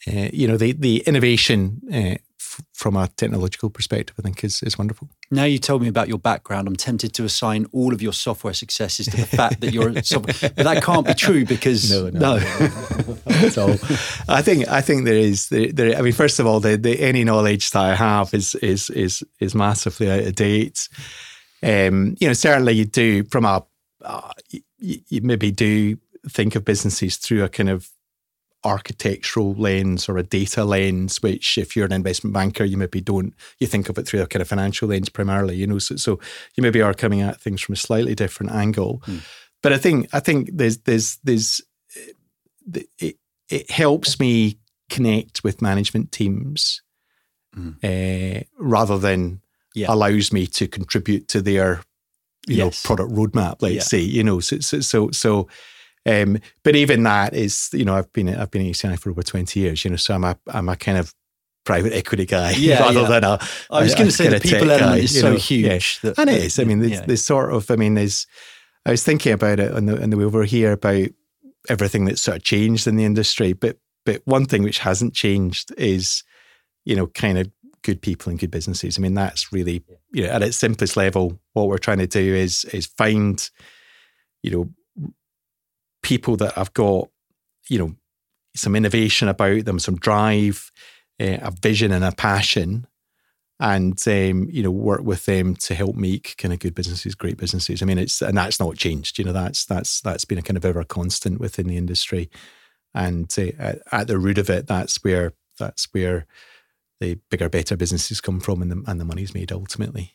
[0.08, 2.22] uh, you know the the innovation uh,
[2.74, 5.10] from a technological perspective, I think is is wonderful.
[5.32, 8.54] Now you told me about your background, I'm tempted to assign all of your software
[8.54, 12.38] successes to the fact that you're software, but that can't be true because no, no.
[12.38, 12.40] no.
[13.50, 13.70] so
[14.28, 17.00] I think I think there is there, there I mean, first of all, the, the
[17.02, 20.90] any knowledge that I have is is is is massively out of date.
[21.62, 23.64] Um, you know, certainly you do from a
[24.04, 25.98] uh, you, you maybe do
[26.30, 27.90] think of businesses through a kind of
[28.64, 33.34] architectural lens or a data lens, which if you're an investment banker, you maybe don't,
[33.60, 36.20] you think of it through a kind of financial lens primarily, you know, so, so
[36.56, 39.02] you maybe are coming at things from a slightly different angle.
[39.06, 39.22] Mm.
[39.62, 41.62] But I think, I think there's, there's, there's,
[43.00, 43.18] it,
[43.50, 44.58] it helps me
[44.90, 46.82] connect with management teams
[47.56, 47.76] mm.
[47.84, 49.42] uh, rather than
[49.76, 49.88] yeah.
[49.90, 51.82] allows me to contribute to their,
[52.48, 52.84] you yes.
[52.84, 53.82] know, product roadmap, let's yeah.
[53.82, 55.48] say, you know, so, so, so, so
[56.06, 59.24] um, but even that is, you know, I've been I've been at ECI for over
[59.24, 61.14] twenty years, you know, so I'm a I'm a kind of
[61.66, 63.08] private equity guy yeah, rather yeah.
[63.08, 63.40] than a.
[63.72, 66.10] I was going to say the people element guy, is so know, huge, yeah.
[66.10, 66.60] that, and it is.
[66.60, 67.70] I mean, there's, sort of.
[67.72, 68.28] I mean, there's.
[68.86, 71.08] I was thinking about it on the on the way over here about
[71.70, 75.74] everything that's sort of changed in the industry, but but one thing which hasn't changed
[75.78, 76.24] is,
[76.84, 77.50] you know, kind of
[77.84, 78.98] good people and good businesses.
[78.98, 82.36] I mean, that's really, you know, at its simplest level, what we're trying to do
[82.36, 83.50] is is find,
[84.42, 84.70] you know,
[86.04, 87.10] people that have got,
[87.68, 87.96] you know,
[88.56, 90.72] some innovation about them, some drive,
[91.20, 92.86] uh, a vision and a passion,
[93.60, 97.38] and um, you know, work with them to help make kind of good businesses, great
[97.38, 97.82] businesses.
[97.82, 99.18] I mean, it's and that's not changed.
[99.18, 102.30] You know, that's that's that's been a kind of ever constant within the industry,
[102.94, 106.28] and uh, at, at the root of it, that's where that's where
[107.00, 110.14] the bigger, better businesses come from, and the and the money's made ultimately.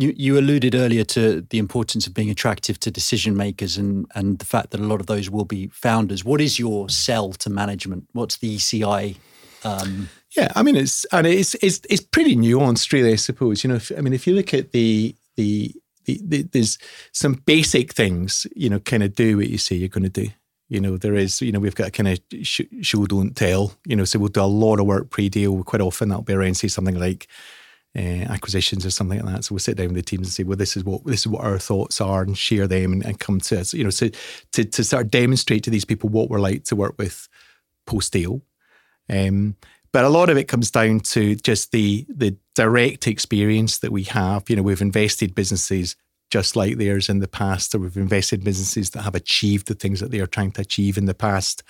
[0.00, 4.38] You, you alluded earlier to the importance of being attractive to decision makers and, and
[4.38, 6.24] the fact that a lot of those will be founders.
[6.24, 8.08] What is your sell to management?
[8.12, 9.16] What's the ECI?
[9.64, 13.12] Um, yeah, I mean it's and it's it's it's pretty nuanced, really.
[13.12, 13.76] I suppose you know.
[13.76, 16.78] If, I mean, if you look at the the, the, the there's
[17.12, 20.28] some basic things you know, kind of do what you say you're going to do.
[20.68, 23.96] You know, there is, you know, we've got a kind of show, don't tell, you
[23.96, 25.64] know, so we'll do a lot of work pre deal.
[25.64, 27.26] Quite often that'll be around, say, something like,
[27.96, 29.44] uh, acquisitions or something like that.
[29.44, 31.28] So we'll sit down with the teams and say, well, this is what this is
[31.28, 33.72] what our thoughts are, and share them, and, and come to us.
[33.74, 34.08] You know, so
[34.52, 37.28] to to start demonstrate to these people what we're like to work with
[37.86, 38.42] post deal.
[39.10, 39.56] Um,
[39.92, 44.04] but a lot of it comes down to just the the direct experience that we
[44.04, 44.48] have.
[44.50, 45.96] You know, we've invested businesses
[46.30, 50.00] just like theirs in the past, or we've invested businesses that have achieved the things
[50.00, 51.62] that they are trying to achieve in the past,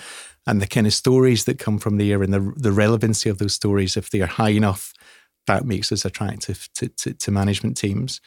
[0.49, 3.55] and the kind of stories that come from there, and the the relevancy of those
[3.55, 4.93] stories, if they are high enough
[5.49, 8.21] that makes us attractive to, to, to, management teams.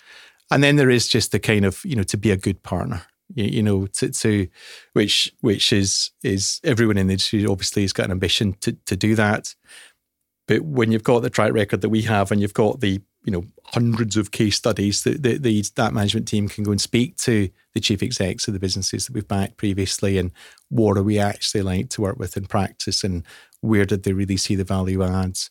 [0.52, 3.04] And then there is just the kind of, you know, to be a good partner,
[3.34, 4.48] you, know, to, to
[4.94, 8.98] which which is is everyone in the industry obviously has got an ambition to, to
[8.98, 9.56] do that.
[10.48, 13.32] But when you've got the track record that we have and you've got the, you
[13.32, 17.16] know, hundreds of case studies that the, the, that management team can go and speak
[17.18, 20.32] to the chief execs of the businesses that we've backed previously and
[20.68, 23.24] what are we actually like to work with in practice and
[23.62, 25.50] where did they really see the value adds?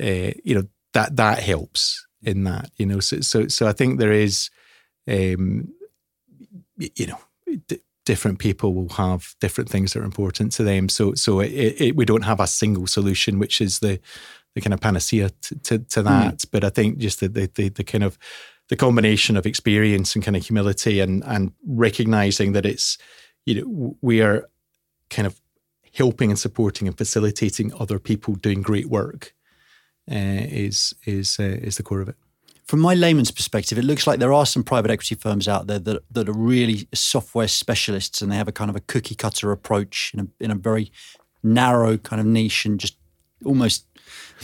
[0.00, 3.98] Uh, you know, that that helps in that you know so so so I think
[3.98, 4.50] there is
[5.08, 5.72] um
[6.78, 7.18] you know
[7.66, 11.80] d- different people will have different things that are important to them so so it,
[11.80, 14.00] it, we don't have a single solution which is the
[14.54, 16.08] the kind of panacea to, to, to hmm.
[16.08, 16.46] that mm.
[16.50, 18.18] but I think just the, the, the the kind of
[18.68, 22.98] the combination of experience and kind of humility and and recognizing that it's
[23.46, 24.48] you know we are
[25.10, 25.40] kind of
[25.94, 29.34] helping and supporting and facilitating other people doing great work
[30.08, 32.16] is is uh, is the core of it.
[32.66, 35.78] From my layman's perspective, it looks like there are some private equity firms out there
[35.78, 39.52] that that are really software specialists, and they have a kind of a cookie cutter
[39.52, 40.92] approach in a in a very
[41.42, 42.96] narrow kind of niche, and just
[43.44, 43.86] almost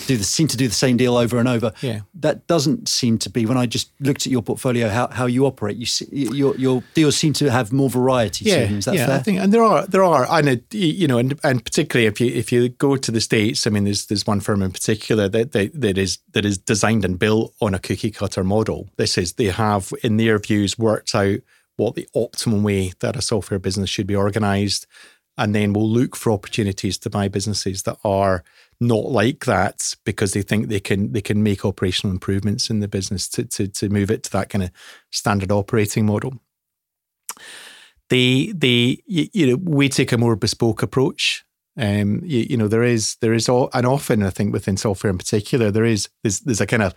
[0.07, 1.73] do the seem to do the same deal over and over.
[1.81, 2.01] Yeah.
[2.15, 5.47] That doesn't seem to be when I just looked at your portfolio how, how you
[5.47, 5.77] operate.
[5.77, 8.45] You see, your your deals seem to have more variety.
[8.45, 8.79] Yeah, them.
[8.79, 9.07] Is that yeah.
[9.07, 9.17] fair?
[9.17, 12.29] I think, and there are there are, and you know, and, and particularly if you
[12.29, 15.53] if you go to the states, I mean, there's there's one firm in particular that
[15.53, 18.89] that, that is that is designed and built on a cookie cutter model.
[18.97, 21.41] This is they have, in their views, worked out
[21.77, 24.87] what the optimum way that a software business should be organised,
[25.37, 28.43] and then we'll look for opportunities to buy businesses that are
[28.81, 32.89] not like that because they think they can they can make operational improvements in the
[32.89, 34.71] business to to, to move it to that kind of
[35.11, 36.35] standard operating model.
[38.11, 41.45] The the you know we take a more bespoke approach.
[41.77, 45.11] Um, you, you know there is there is all, and often I think within software
[45.11, 46.95] in particular there is there's there's a kind of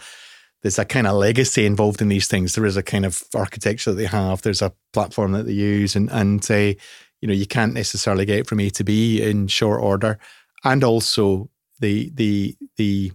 [0.62, 2.54] there's a kind of legacy involved in these things.
[2.54, 4.42] There is a kind of architecture that they have.
[4.44, 6.74] There's a platform that they use, and and uh,
[7.22, 10.20] you know you can't necessarily get from A to B in short order.
[10.64, 11.50] And also
[11.82, 13.12] the the the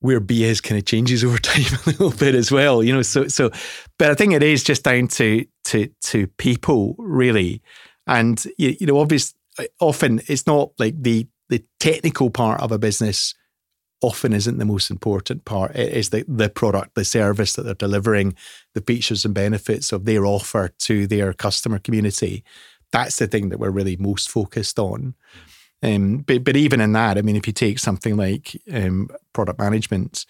[0.00, 3.02] where BS kind of changes over time a little bit as well, you know.
[3.02, 3.50] So so,
[3.98, 7.62] but I think it is just down to to to people really,
[8.06, 12.72] and you, you know, obviously, eh, often it's not like the the technical part of
[12.72, 13.34] a business
[14.04, 15.74] often isn't the most important part.
[15.74, 18.34] It is the, the product, the service that they're delivering,
[18.74, 22.44] the features and benefits of their offer to their customer community.
[22.92, 25.14] That's the thing that we're really most focused on.
[25.84, 29.58] Um, but but even in that, I mean, if you take something like um, product
[29.58, 30.24] management,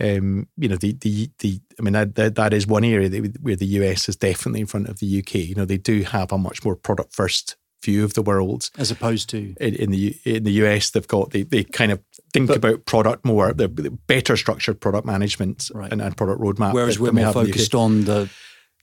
[0.00, 3.42] um, you know, the the the I mean that that, that is one area that,
[3.42, 5.34] where the US is definitely in front of the UK.
[5.34, 8.90] You know, they do have a much more product first view of the world as
[8.90, 10.90] opposed to in, in, the in the US.
[10.90, 12.00] They've got they they kind of
[12.32, 13.68] think but, about product more, the
[14.06, 15.92] better structured product management right.
[15.92, 16.72] and, and, product roadmap.
[16.72, 18.30] Whereas we're more focused on the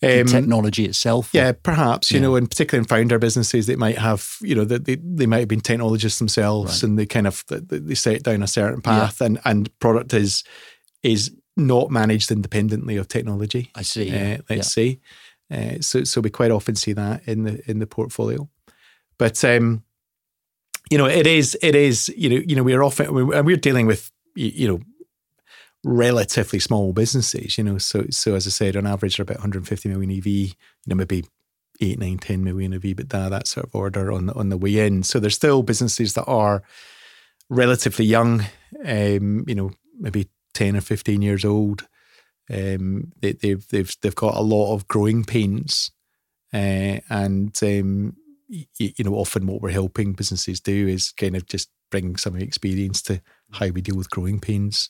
[0.04, 1.30] um, technology itself?
[1.34, 2.24] Yeah, perhaps, you yeah.
[2.24, 5.48] know, and particularly in founder businesses, they might have, you know, they, they might have
[5.48, 6.90] been technologists themselves right.
[6.90, 9.28] and they kind of, they set down a certain path yeah.
[9.28, 10.44] and, and product is,
[11.04, 13.70] is not managed independently of technology.
[13.76, 14.10] I see.
[14.10, 14.62] Uh, let's yeah.
[14.62, 15.00] say.
[15.52, 18.50] Uh, so, so we quite often see that in the, in the portfolio.
[19.18, 19.84] But, um,
[20.90, 23.86] you know, it is, it is, you know, you know, we're often, we're, we're dealing
[23.86, 24.80] with, you know,
[25.84, 27.78] relatively small businesses, you know.
[27.78, 30.54] So, so as I said, on average, they're about 150 million EV, you
[30.88, 31.26] know, maybe
[31.82, 34.86] eight, nine, 10 million of EBITDA, that sort of order on the, on the way
[34.86, 35.04] in.
[35.04, 36.64] So there's still businesses that are
[37.50, 38.46] relatively young,
[38.86, 41.88] um, you know, maybe 10 or 15 years old.
[42.50, 45.92] Um, they, they've they've they've got a lot of growing pains,
[46.54, 48.18] uh, and um,
[48.50, 52.36] you, you know, often what we're helping businesses do is kind of just bring some
[52.36, 54.90] experience to how we deal with growing pains.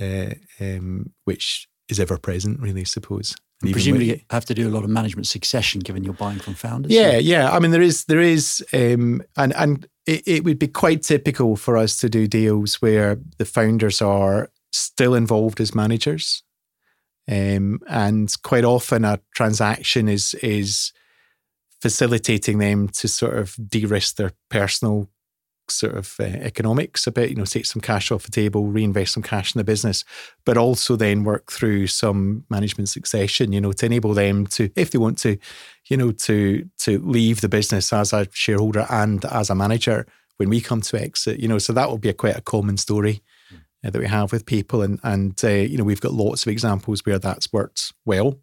[0.00, 3.36] Uh, um, which is ever present, really, I suppose.
[3.62, 6.54] And presumably, you have to do a lot of management succession, given you're buying from
[6.54, 6.92] founders.
[6.92, 7.18] Yeah, so.
[7.18, 7.50] yeah.
[7.50, 11.56] I mean, there is, there is, um, and and it, it would be quite typical
[11.56, 16.42] for us to do deals where the founders are still involved as managers,
[17.30, 20.92] um, and quite often a transaction is is
[21.80, 25.08] facilitating them to sort of de-risk their personal
[25.70, 29.14] sort of uh, economics a bit, you know, take some cash off the table, reinvest
[29.14, 30.04] some cash in the business,
[30.44, 34.90] but also then work through some management succession, you know, to enable them to, if
[34.90, 35.36] they want to,
[35.86, 40.48] you know, to to leave the business as a shareholder and as a manager when
[40.48, 43.22] we come to exit, you know, so that will be a quite a common story
[43.84, 46.50] uh, that we have with people, and and uh, you know, we've got lots of
[46.50, 48.40] examples where that's worked well.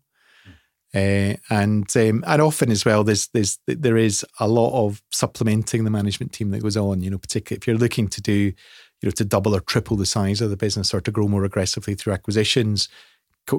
[0.93, 5.85] Uh, and um, and often as well, there's there's there is a lot of supplementing
[5.85, 7.01] the management team that goes on.
[7.01, 8.53] You know, particularly if you're looking to do, you
[9.03, 11.95] know, to double or triple the size of the business or to grow more aggressively
[11.95, 12.89] through acquisitions.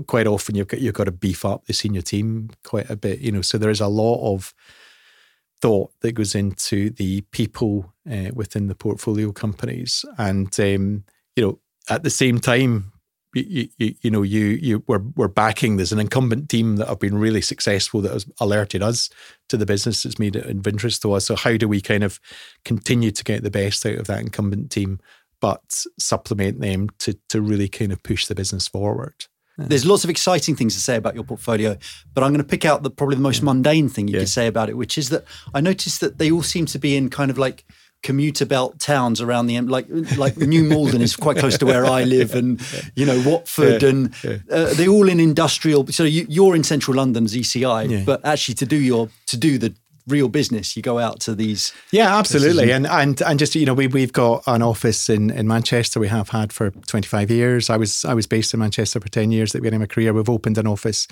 [0.06, 3.20] Quite often, you've got you've got to beef up the senior team quite a bit.
[3.20, 4.54] You know, so there is a lot of
[5.60, 11.58] thought that goes into the people uh, within the portfolio companies, and um, you know,
[11.88, 12.91] at the same time,
[13.34, 16.98] you, you, you, know you you we're, we're backing there's an incumbent team that have
[16.98, 19.08] been really successful that has alerted us
[19.48, 21.26] to the business that's made it of interest to us.
[21.26, 22.20] So how do we kind of
[22.64, 25.00] continue to get the best out of that incumbent team
[25.40, 29.26] but supplement them to to really kind of push the business forward?
[29.58, 31.76] There's lots of exciting things to say about your portfolio,
[32.14, 34.20] but I'm going to pick out the probably the most mundane thing you yeah.
[34.20, 36.96] could say about it, which is that I noticed that they all seem to be
[36.96, 37.64] in kind of like
[38.02, 39.86] commuter belt towns around the like
[40.16, 42.60] like New Malden is quite close to where I live, and
[42.94, 44.38] you know Watford, yeah, and yeah.
[44.50, 45.86] Uh, they're all in industrial.
[45.88, 48.02] So you, are in central London's ECI, yeah.
[48.04, 49.74] but actually to do your to do the
[50.06, 50.76] real business.
[50.76, 51.72] You go out to these.
[51.90, 52.70] Yeah, absolutely.
[52.72, 56.00] And and and just you know, we we've got an office in, in Manchester.
[56.00, 57.70] We have had for twenty five years.
[57.70, 59.94] I was I was based in Manchester for ten years at the beginning of my
[59.94, 60.12] career.
[60.12, 61.06] We've opened an office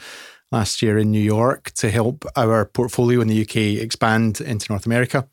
[0.52, 4.86] last year in New York to help our portfolio in the UK expand into North
[4.86, 5.28] America.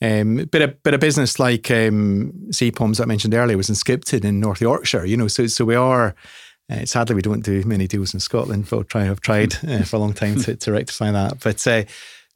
[0.00, 3.74] Um, but a but a business like um, CPOMS that I mentioned earlier was in
[3.74, 5.04] Skipton in North Yorkshire.
[5.04, 6.14] You know, so so we are.
[6.70, 8.68] Uh, sadly, we don't do many deals in Scotland.
[8.68, 11.40] But try have tried uh, for a long time to, to rectify that.
[11.40, 11.84] But uh,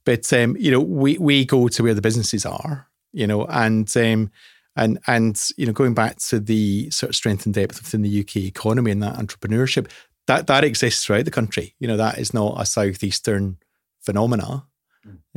[0.04, 2.88] but um, you know, we we go to where the businesses are.
[3.12, 4.30] You know, and um,
[4.74, 8.20] and and you know, going back to the sort of strength and depth within the
[8.20, 9.88] UK economy and that entrepreneurship,
[10.26, 11.74] that that exists throughout the country.
[11.78, 13.58] You know, that is not a southeastern
[14.00, 14.64] phenomena.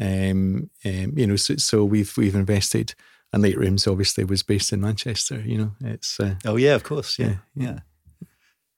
[0.01, 2.95] Um, um, you know, so, so we've we've invested,
[3.33, 5.41] and Late Rooms obviously was based in Manchester.
[5.41, 7.65] You know, it's uh, oh yeah, of course, yeah, yeah.
[7.71, 7.79] yeah.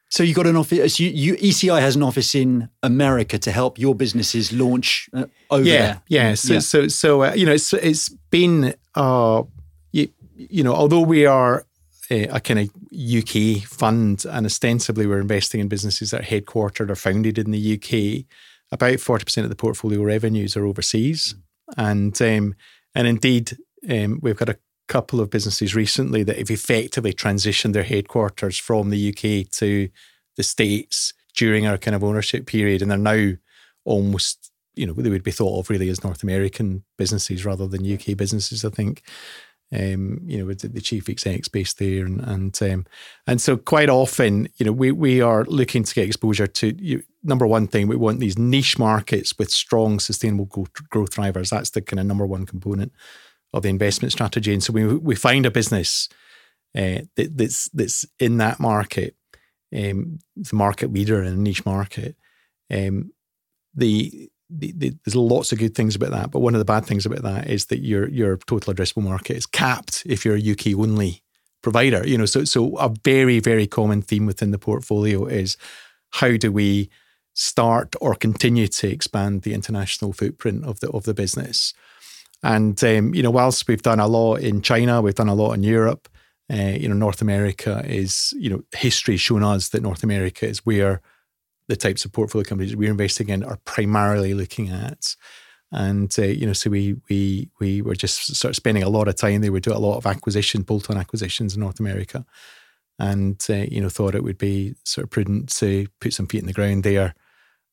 [0.10, 1.00] So you got an office.
[1.00, 5.63] You, you, ECI has an office in America to help your businesses launch uh, over
[5.63, 6.02] yeah, there.
[6.08, 6.60] Yeah, so yeah.
[6.60, 9.43] so so uh, you know, it's it's been uh,
[9.91, 11.65] you, you know, although we are
[12.10, 16.89] a, a kind of UK fund and ostensibly we're investing in businesses that are headquartered
[16.89, 18.26] or founded in the UK,
[18.72, 21.74] about forty percent of the portfolio revenues are overseas, mm.
[21.78, 22.56] and um,
[22.96, 23.58] and indeed
[23.90, 28.90] um, we've got a couple of businesses recently that have effectively transitioned their headquarters from
[28.90, 29.90] the UK to
[30.36, 32.82] the States during our kind of ownership period.
[32.82, 33.34] And they're now
[33.86, 37.92] almost, you know, they would be thought of really as North American businesses rather than
[37.92, 39.04] UK businesses, I think.
[39.76, 42.86] Um, you know, the chief execs based there, and and um,
[43.26, 47.04] and so quite often, you know, we we are looking to get exposure to you,
[47.22, 47.88] number one thing.
[47.88, 51.50] We want these niche markets with strong sustainable growth, growth drivers.
[51.50, 52.94] That's the kind of number one component
[53.54, 54.54] of the investment strategy.
[54.54, 56.08] And so we we find a business
[56.74, 59.16] uh, that, that's that's in that market,
[59.76, 62.16] um, the market leader in a niche market.
[62.72, 63.12] Um,
[63.74, 66.86] the, the, the, there's lots of good things about that, but one of the bad
[66.86, 70.52] things about that is that your your total addressable market is capped if you're a
[70.52, 71.22] UK only
[71.62, 72.08] provider.
[72.08, 75.58] You know, so so a very very common theme within the portfolio is
[76.12, 76.90] how do we
[77.34, 81.74] start or continue to expand the international footprint of the of the business.
[82.42, 85.54] And um, you know, whilst we've done a lot in China, we've done a lot
[85.54, 86.08] in Europe.
[86.52, 90.48] Uh, you know, North America is you know history has shown us that North America
[90.48, 91.02] is where
[91.68, 95.16] the types of portfolio companies we're investing in are primarily looking at.
[95.72, 99.08] And uh, you know, so we we we were just sort of spending a lot
[99.08, 99.52] of time there.
[99.52, 102.26] We do a lot of acquisition, bolt-on acquisitions in North America,
[102.98, 106.40] and uh, you know, thought it would be sort of prudent to put some feet
[106.40, 107.16] in the ground there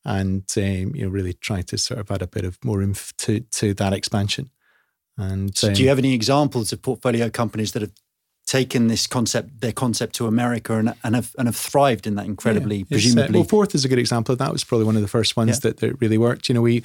[0.04, 3.12] and um, you know really try to sort of add a bit of more oomph
[3.16, 4.50] to to that expansion.
[5.16, 7.92] And so um, do you have any examples of portfolio companies that have
[8.46, 12.26] taken this concept, their concept to America, and, and have and have thrived in that
[12.26, 13.38] incredibly yeah, uh, presumably?
[13.38, 14.48] Uh, well, Fourth is a good example of that.
[14.48, 15.70] It Was probably one of the first ones yeah.
[15.70, 16.48] that, that really worked.
[16.48, 16.82] You know, we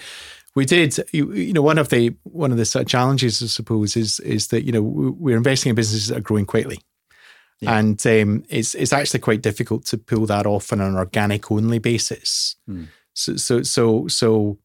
[0.56, 3.45] we did you, you, know one of the one of the sort of challenges i
[3.45, 6.80] suppose is is that you know we're investing in businesses that are growing quickly
[7.62, 7.78] yeah.
[7.78, 11.78] and um, it's it's actually quite difficult to pull that off on an organic only
[11.78, 12.88] basis mm.
[13.19, 14.58] So, so, so, so,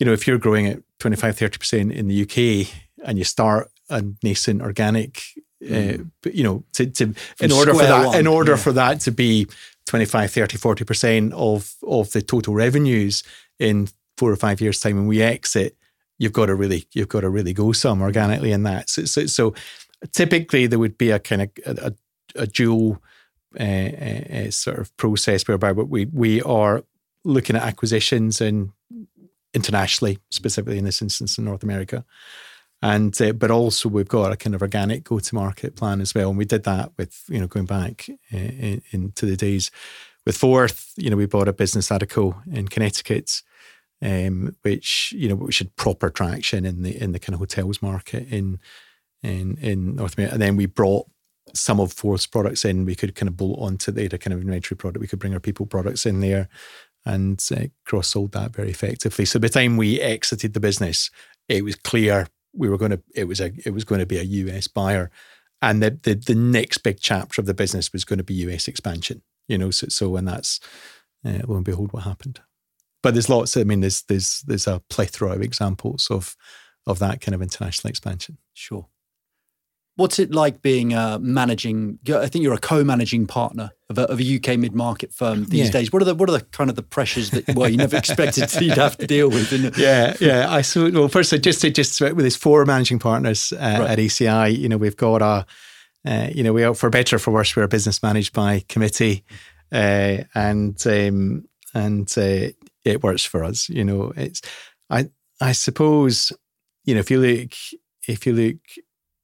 [0.00, 2.68] you know, if you're growing at 25, 30% in the UK
[3.04, 5.22] and you start a nascent organic,
[5.66, 6.10] mm.
[6.26, 8.18] uh, you know, to, to in order for that, one.
[8.18, 8.58] in order yeah.
[8.58, 9.46] for that to be
[9.86, 13.22] 25, 30, 40% of, of the total revenues
[13.58, 15.76] in four or five years time when we exit,
[16.18, 18.90] you've got to really, you've got to really go some organically in that.
[18.90, 19.54] So, so, so
[20.12, 23.02] typically there would be a kind of a, a, a dual
[23.58, 26.84] uh, uh, uh sort of process whereby we, we are
[27.24, 28.70] looking at acquisitions and
[29.54, 32.04] internationally, specifically in this instance in North America.
[32.86, 36.38] And uh, but also we've got a kind of organic go-to-market plan as well, and
[36.38, 39.72] we did that with you know going back uh, in, into the days
[40.24, 40.92] with Fourth.
[40.96, 43.42] You know, we bought a business Adaco in Connecticut,
[44.00, 47.82] um, which you know which had proper traction in the in the kind of hotels
[47.82, 48.60] market in
[49.20, 51.06] in in North America, and then we brought
[51.54, 52.84] some of Fourth's products in.
[52.84, 55.00] We could kind of bolt onto the kind of inventory product.
[55.00, 56.48] We could bring our people products in there
[57.04, 59.24] and uh, cross sold that very effectively.
[59.24, 61.10] So by the time we exited the business,
[61.48, 64.18] it was clear we were going to it was a it was going to be
[64.18, 65.10] a US buyer,
[65.62, 68.68] and the the, the next big chapter of the business was going to be US
[68.68, 69.22] expansion.
[69.48, 70.60] You know, so so and that's
[71.24, 72.40] uh, lo and behold what happened.
[73.02, 73.56] But there's lots.
[73.56, 76.36] I mean, there's there's there's a plethora of examples of
[76.86, 78.38] of that kind of international expansion.
[78.52, 78.88] Sure.
[79.96, 81.98] What's it like being a managing?
[82.06, 85.70] I think you're a co-managing partner of a, of a UK mid-market firm these yeah.
[85.70, 85.92] days.
[85.92, 88.52] What are the what are the kind of the pressures that well you never expected
[88.60, 89.78] you'd have to deal with?
[89.78, 90.52] yeah, yeah.
[90.52, 93.90] I so well first I just to, just with his four managing partners uh, right.
[93.90, 95.46] at ECI, you know we've got a
[96.06, 99.24] uh, you know we are for better for worse we're a business managed by committee,
[99.72, 102.48] uh, and um, and uh,
[102.84, 103.68] it works for us.
[103.68, 104.42] You know it's
[104.90, 105.08] I
[105.40, 106.32] I suppose
[106.84, 107.52] you know if you look
[108.06, 108.56] if you look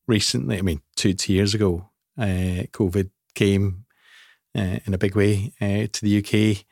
[0.06, 1.88] recently, I mean, two two years ago,
[2.18, 3.84] uh, COVID came
[4.56, 6.64] uh, in a big way uh, to the UK.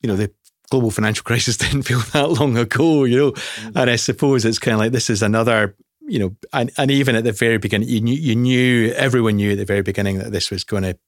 [0.00, 0.32] You know, the
[0.70, 3.04] global financial crisis didn't feel that long ago.
[3.04, 3.72] You know, mm.
[3.74, 5.76] and I suppose it's kind of like this is another.
[6.00, 9.52] You know, and, and even at the very beginning, you knew, you knew everyone knew
[9.52, 10.98] at the very beginning that this was going to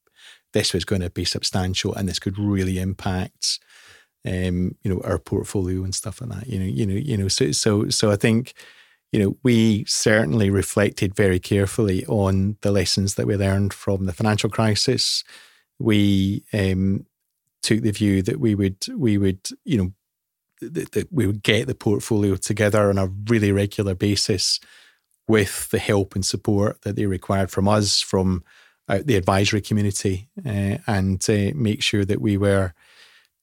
[0.53, 3.61] this was going to be substantial and this could really impact
[4.27, 6.47] um, you know, our portfolio and stuff like that.
[6.47, 7.29] You know, you know, you know.
[7.29, 8.55] So, so, so I think,
[9.13, 14.13] you know, we certainly reflected very carefully on the lessons that we learned from the
[14.13, 15.25] financial crisis.
[15.79, 17.07] We um,
[17.63, 19.93] took the view that we would, we would, you know,
[20.61, 24.61] that, that we would get the portfolio together on a really regular basis
[25.27, 28.45] with the help and support that they required from us, from
[28.89, 32.75] uh, the advisory community, uh, and uh, make sure that we were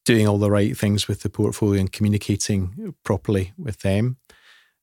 [0.05, 4.17] doing all the right things with the portfolio and communicating properly with them.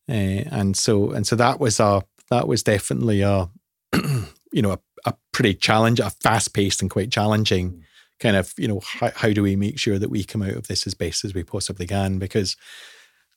[0.09, 3.49] Uh, and so and so that was a that was definitely a
[4.53, 7.85] you know a, a pretty challenge, a fast paced and quite challenging
[8.21, 10.67] kind of you know how, how do we make sure that we come out of
[10.67, 12.19] this as best as we possibly can?
[12.19, 12.57] Because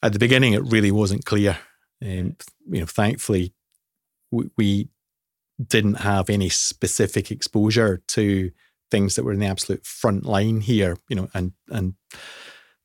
[0.04, 1.58] at the beginning it really wasn't clear.
[2.02, 2.36] Um,
[2.70, 3.54] you know, thankfully
[4.32, 4.90] we, we
[5.66, 8.52] didn't have any specific exposure to
[8.92, 11.96] things that were in the absolute front line here, you know, and and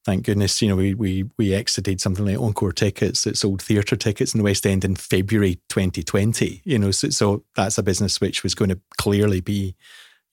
[0.05, 3.97] thank goodness, you know, we we we exited something like Encore Tickets that sold theatre
[3.97, 6.63] tickets in the West End in February 2020.
[6.65, 9.75] You know, so, so that's a business which was going to clearly be,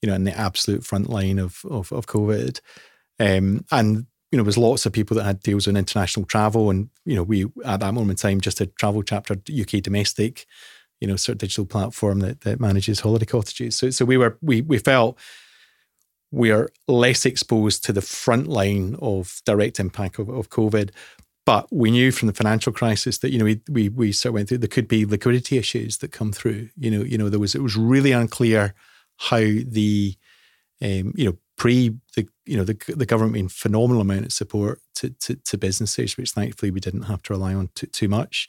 [0.02, 2.60] you know, in the absolute front line of of, of COVID.
[3.18, 6.70] Um, and you know, there was lots of people that had deals on international travel,
[6.70, 10.46] and you know, we at that moment in time just had travel chapter UK domestic,
[11.00, 13.76] you know, sort of digital platform that that manages holiday cottages.
[13.76, 15.18] So so we were we we felt
[16.30, 20.90] we are less exposed to the front line of direct impact of, of COVID.
[21.46, 24.34] But we knew from the financial crisis that you know we we we sort of
[24.34, 26.68] went through there could be liquidity issues that come through.
[26.76, 28.74] You know, you know there was it was really unclear
[29.16, 30.14] how the
[30.82, 34.80] um, you know pre the you know the the government made phenomenal amount of support
[34.96, 38.48] to, to, to businesses, which thankfully we didn't have to rely on too, too much.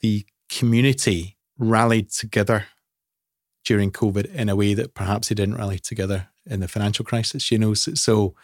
[0.00, 2.66] The community rallied together
[3.64, 7.50] during COVID in a way that perhaps they didn't rally together in the financial crisis.
[7.50, 8.34] You know, so, so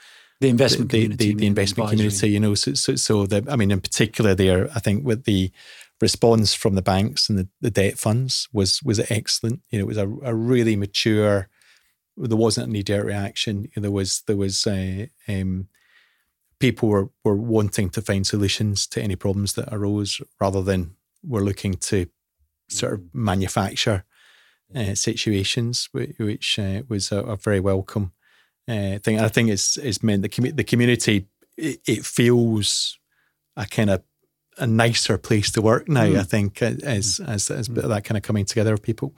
[0.41, 2.09] the investment the, community, the, the investment advisory.
[2.11, 2.31] community.
[2.31, 5.51] You know, so so, so the, I mean, in particular, there, I think with the
[6.01, 9.61] response from the banks and the, the debt funds was was excellent.
[9.71, 11.49] You know, it was a, a really mature.
[12.17, 13.69] There wasn't any jerk reaction.
[13.77, 15.69] There was there was uh, um,
[16.59, 21.43] people were were wanting to find solutions to any problems that arose rather than were
[21.43, 22.07] looking to
[22.69, 24.05] sort of manufacture
[24.75, 28.13] uh, situations, which uh, was a, a, very welcome
[28.69, 29.21] uh, thing.
[29.21, 32.99] I think it's it's meant the com- the community it, it, feels
[33.57, 34.03] a kind of
[34.59, 36.07] a nicer place to work now.
[36.07, 36.19] Mm.
[36.19, 37.89] I think as as as mm.
[37.89, 39.15] that kind of coming together of people.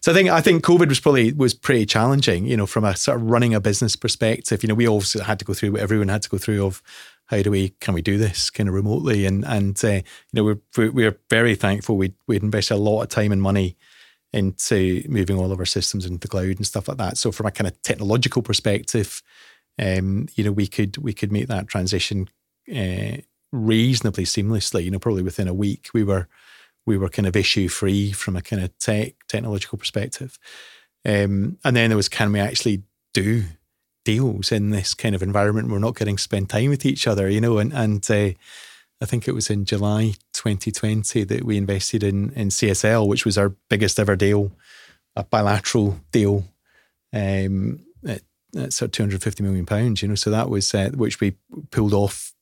[0.00, 2.96] So I think I think COVID was probably was pretty challenging, you know, from a
[2.96, 4.62] sort of running a business perspective.
[4.62, 6.82] You know, we also had to go through what everyone had to go through of
[7.26, 10.44] how do we can we do this kind of remotely and and uh, you know
[10.44, 13.76] we're we're very thankful we we'd invested a lot of time and money
[14.32, 17.18] into moving all of our systems into the cloud and stuff like that.
[17.18, 19.22] So from a kind of technological perspective,
[19.78, 22.28] um, you know, we could we could make that transition
[22.74, 23.18] uh,
[23.52, 24.84] reasonably seamlessly.
[24.84, 26.28] You know, probably within a week, we were
[26.86, 30.38] we were kind of issue free from a kind of tech technological perspective.
[31.04, 32.82] Um, and then there was can we actually
[33.14, 33.44] do
[34.04, 35.70] deals in this kind of environment?
[35.70, 38.30] We're not getting spend time with each other, you know, and and uh,
[39.02, 43.38] I think it was in July 2020 that we invested in in CSL, which was
[43.38, 44.52] our biggest ever deal,
[45.16, 46.44] a bilateral deal.
[47.12, 47.84] Um,
[48.54, 51.36] sort of 250 million pounds, you know, so that was uh, which we
[51.70, 52.32] pulled off,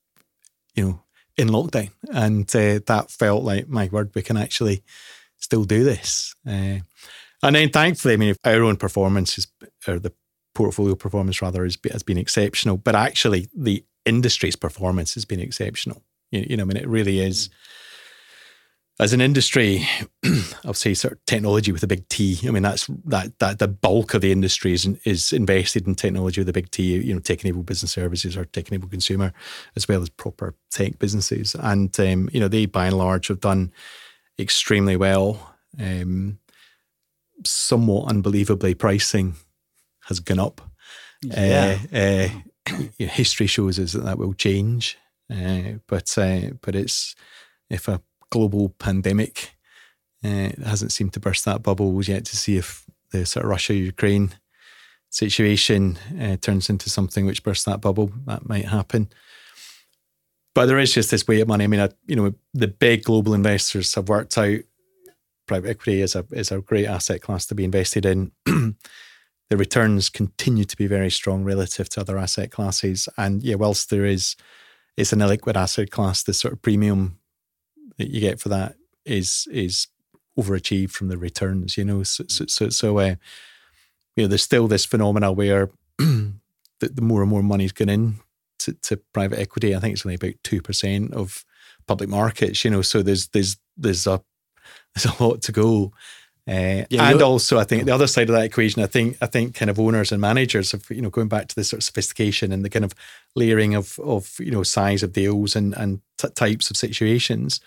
[0.74, 1.00] you know,
[1.36, 4.82] in lockdown, and uh, that felt like my word, we can actually
[5.36, 6.34] still do this.
[6.46, 6.78] Uh,
[7.42, 9.46] and then thankfully, I mean, our own performance is,
[9.86, 10.12] or the
[10.54, 16.02] portfolio performance rather, has, has been exceptional, but actually the industry's performance has been exceptional.
[16.30, 17.50] You, you know, I mean, it really is.
[19.00, 19.86] As an industry,
[20.64, 22.40] I'll say sort of technology with a big T.
[22.46, 26.40] I mean, that's that that the bulk of the industry is is invested in technology
[26.40, 26.96] with a big T.
[26.96, 29.32] You know, tech-enabled business services or tech-enabled consumer,
[29.76, 31.54] as well as proper tech businesses.
[31.54, 33.72] And um, you know, they by and large have done
[34.36, 35.54] extremely well.
[35.78, 36.40] Um,
[37.44, 39.34] somewhat unbelievably, pricing
[40.06, 40.60] has gone up.
[41.22, 41.78] Yeah.
[41.92, 42.28] Uh, uh,
[42.98, 44.98] history shows us that that will change.
[45.30, 47.14] Uh, but uh, but it's
[47.70, 48.00] if a
[48.30, 49.56] global pandemic
[50.24, 53.74] uh, hasn't seemed to burst that bubble, yet to see if the sort of Russia
[53.74, 54.34] Ukraine
[55.10, 58.12] situation uh, turns into something which bursts that bubble.
[58.26, 59.08] That might happen.
[60.54, 61.64] but there is just this way of money.
[61.64, 64.60] I mean, I, you know, the big global investors have worked out
[65.48, 68.30] private equity is a is a great asset class to be invested in.
[68.44, 73.90] the returns continue to be very strong relative to other asset classes, and yeah, whilst
[73.90, 74.36] there is
[74.98, 77.20] it's an illiquid asset class, the sort of premium
[77.98, 78.74] that you get for that
[79.04, 79.86] is is
[80.36, 81.78] overachieved from the returns.
[81.78, 83.14] You know, so so so, so uh,
[84.16, 86.32] you know, there's still this phenomena where the,
[86.80, 88.16] the more and more money's going in
[88.58, 89.74] to, to private equity.
[89.74, 91.44] I think it's only about two percent of
[91.86, 92.64] public markets.
[92.64, 94.20] You know, so there's there's there's a
[94.94, 95.92] there's a lot to go.
[96.48, 99.26] Uh, yeah, and also, I think the other side of that equation, I think, I
[99.26, 101.84] think, kind of owners and managers of you know going back to the sort of
[101.84, 102.94] sophistication and the kind of
[103.36, 107.60] layering of of you know size of deals and and t- types of situations.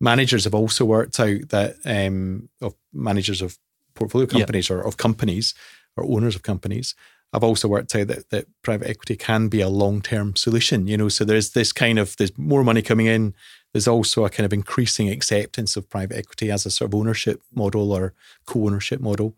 [0.00, 3.56] Managers have also worked out that um, of managers of
[3.94, 4.76] portfolio companies yeah.
[4.76, 5.54] or of companies
[5.96, 6.96] or owners of companies
[7.34, 10.86] I've also worked out that, that private equity can be a long term solution.
[10.86, 13.34] You know, so there's this kind of there's more money coming in.
[13.74, 17.42] There's also a kind of increasing acceptance of private equity as a sort of ownership
[17.52, 18.14] model or
[18.46, 19.34] co-ownership model,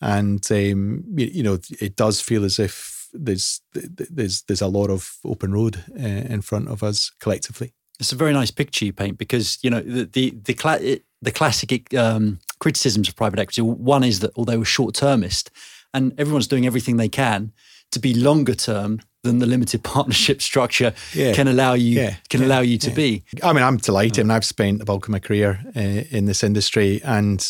[0.00, 4.90] and um, you, you, know it does feel as if there's there's there's a lot
[4.90, 7.72] of open road uh, in front of us collectively.
[7.98, 11.32] It's a very nice picture you paint because you know the the the, cla- the
[11.32, 13.60] classic um, criticisms of private equity.
[13.60, 15.50] One is that although short termist
[15.92, 17.52] and everyone's doing everything they can
[17.90, 21.34] to be longer term than the limited partnership structure yeah.
[21.34, 22.16] can allow you yeah.
[22.28, 22.46] can yeah.
[22.46, 23.24] allow you to be.
[23.42, 26.44] I mean, I'm delighted, and I've spent the bulk of my career uh, in this
[26.44, 27.44] industry, and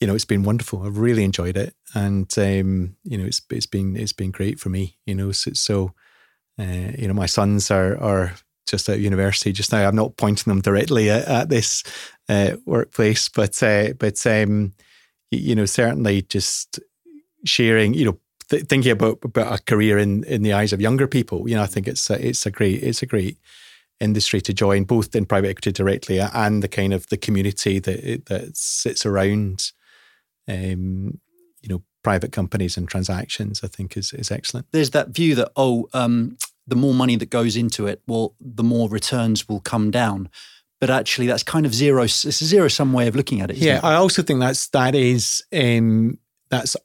[0.00, 0.82] you know, it's been wonderful.
[0.82, 4.68] I've really enjoyed it, and um, you know, it's it's been it's been great for
[4.68, 4.96] me.
[5.06, 5.94] You know, so, so
[6.58, 8.34] uh, you know, my sons are are
[8.66, 9.86] just at university just now.
[9.86, 11.82] I'm not pointing them directly at, at this
[12.28, 14.74] uh, workplace, but uh, but um,
[15.30, 16.78] you know, certainly just
[17.44, 18.18] sharing, you know,
[18.50, 21.48] th- thinking about about a career in in the eyes of younger people.
[21.48, 23.38] You know, I think it's a, it's a great it's a great
[24.00, 28.26] industry to join, both in private equity directly and the kind of the community that
[28.26, 29.72] that sits around,
[30.48, 31.18] um,
[31.62, 33.62] you know, private companies and transactions.
[33.64, 34.66] I think is is excellent.
[34.72, 36.36] There's that view that oh, um,
[36.66, 40.28] the more money that goes into it, well, the more returns will come down.
[40.78, 42.02] But actually, that's kind of zero.
[42.02, 43.56] It's a zero sum way of looking at it.
[43.56, 43.84] Yeah, it?
[43.84, 46.18] I also think that's that is um,
[46.50, 46.76] that's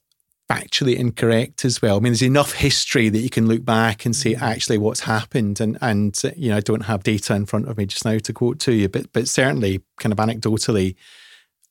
[0.51, 1.97] factually incorrect as well.
[1.97, 4.41] I mean, there's enough history that you can look back and see mm.
[4.41, 5.61] actually what's happened.
[5.61, 8.33] And and you know, I don't have data in front of me just now to
[8.33, 10.95] quote to you, but but certainly, kind of anecdotally,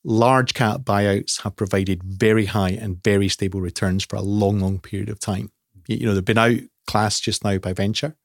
[0.03, 4.79] large cap buyouts have provided very high and very stable returns for a long, long
[4.79, 5.51] period of time.
[5.87, 8.15] You know, they've been outclassed just now by venture,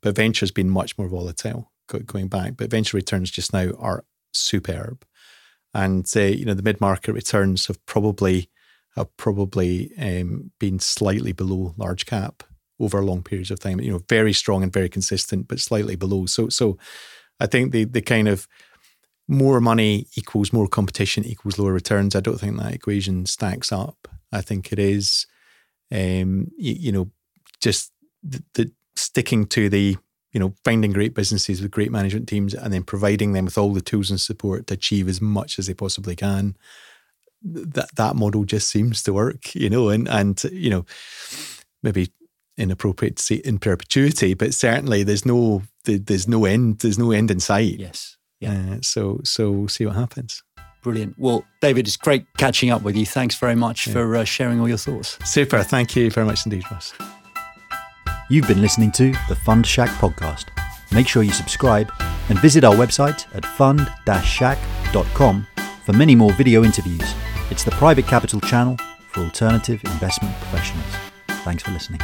[0.00, 1.70] but venture has been much more volatile
[2.06, 2.56] going back.
[2.56, 5.04] But venture returns just now are superb,
[5.72, 8.48] and uh, you know, the mid market returns have probably
[8.96, 12.42] have probably um, been slightly below large cap
[12.78, 13.80] over long periods of time.
[13.80, 16.26] You know, very strong and very consistent, but slightly below.
[16.26, 16.78] So, so
[17.38, 18.48] I think the the kind of
[19.28, 22.16] more money equals more competition equals lower returns.
[22.16, 24.08] I don't think that equation stacks up.
[24.32, 25.26] I think it is,
[25.92, 27.10] um, you, you know,
[27.60, 29.96] just the, the sticking to the
[30.32, 33.72] you know, finding great businesses with great management teams and then providing them with all
[33.72, 36.56] the tools and support to achieve as much as they possibly can
[37.42, 40.84] that that model just seems to work, you know, and and you know,
[41.82, 42.10] maybe
[42.56, 47.30] inappropriate to say in perpetuity, but certainly there's no there's no end there's no end
[47.30, 47.78] in sight.
[47.78, 48.16] Yes.
[48.40, 48.52] Yeah.
[48.52, 50.42] Uh, so so we'll see what happens.
[50.82, 51.18] Brilliant.
[51.18, 53.04] Well, David, it's great catching up with you.
[53.04, 53.92] Thanks very much yeah.
[53.92, 55.18] for uh, sharing all your thoughts.
[55.24, 55.62] Super.
[55.62, 56.94] Thank you very much indeed, Ross.
[58.30, 60.46] You've been listening to the Fund Shack podcast.
[60.92, 61.92] Make sure you subscribe
[62.28, 65.46] and visit our website at fund-shack.com
[65.84, 67.14] for many more video interviews.
[67.50, 68.76] It's the private capital channel
[69.08, 70.86] for alternative investment professionals.
[71.44, 72.00] Thanks for listening.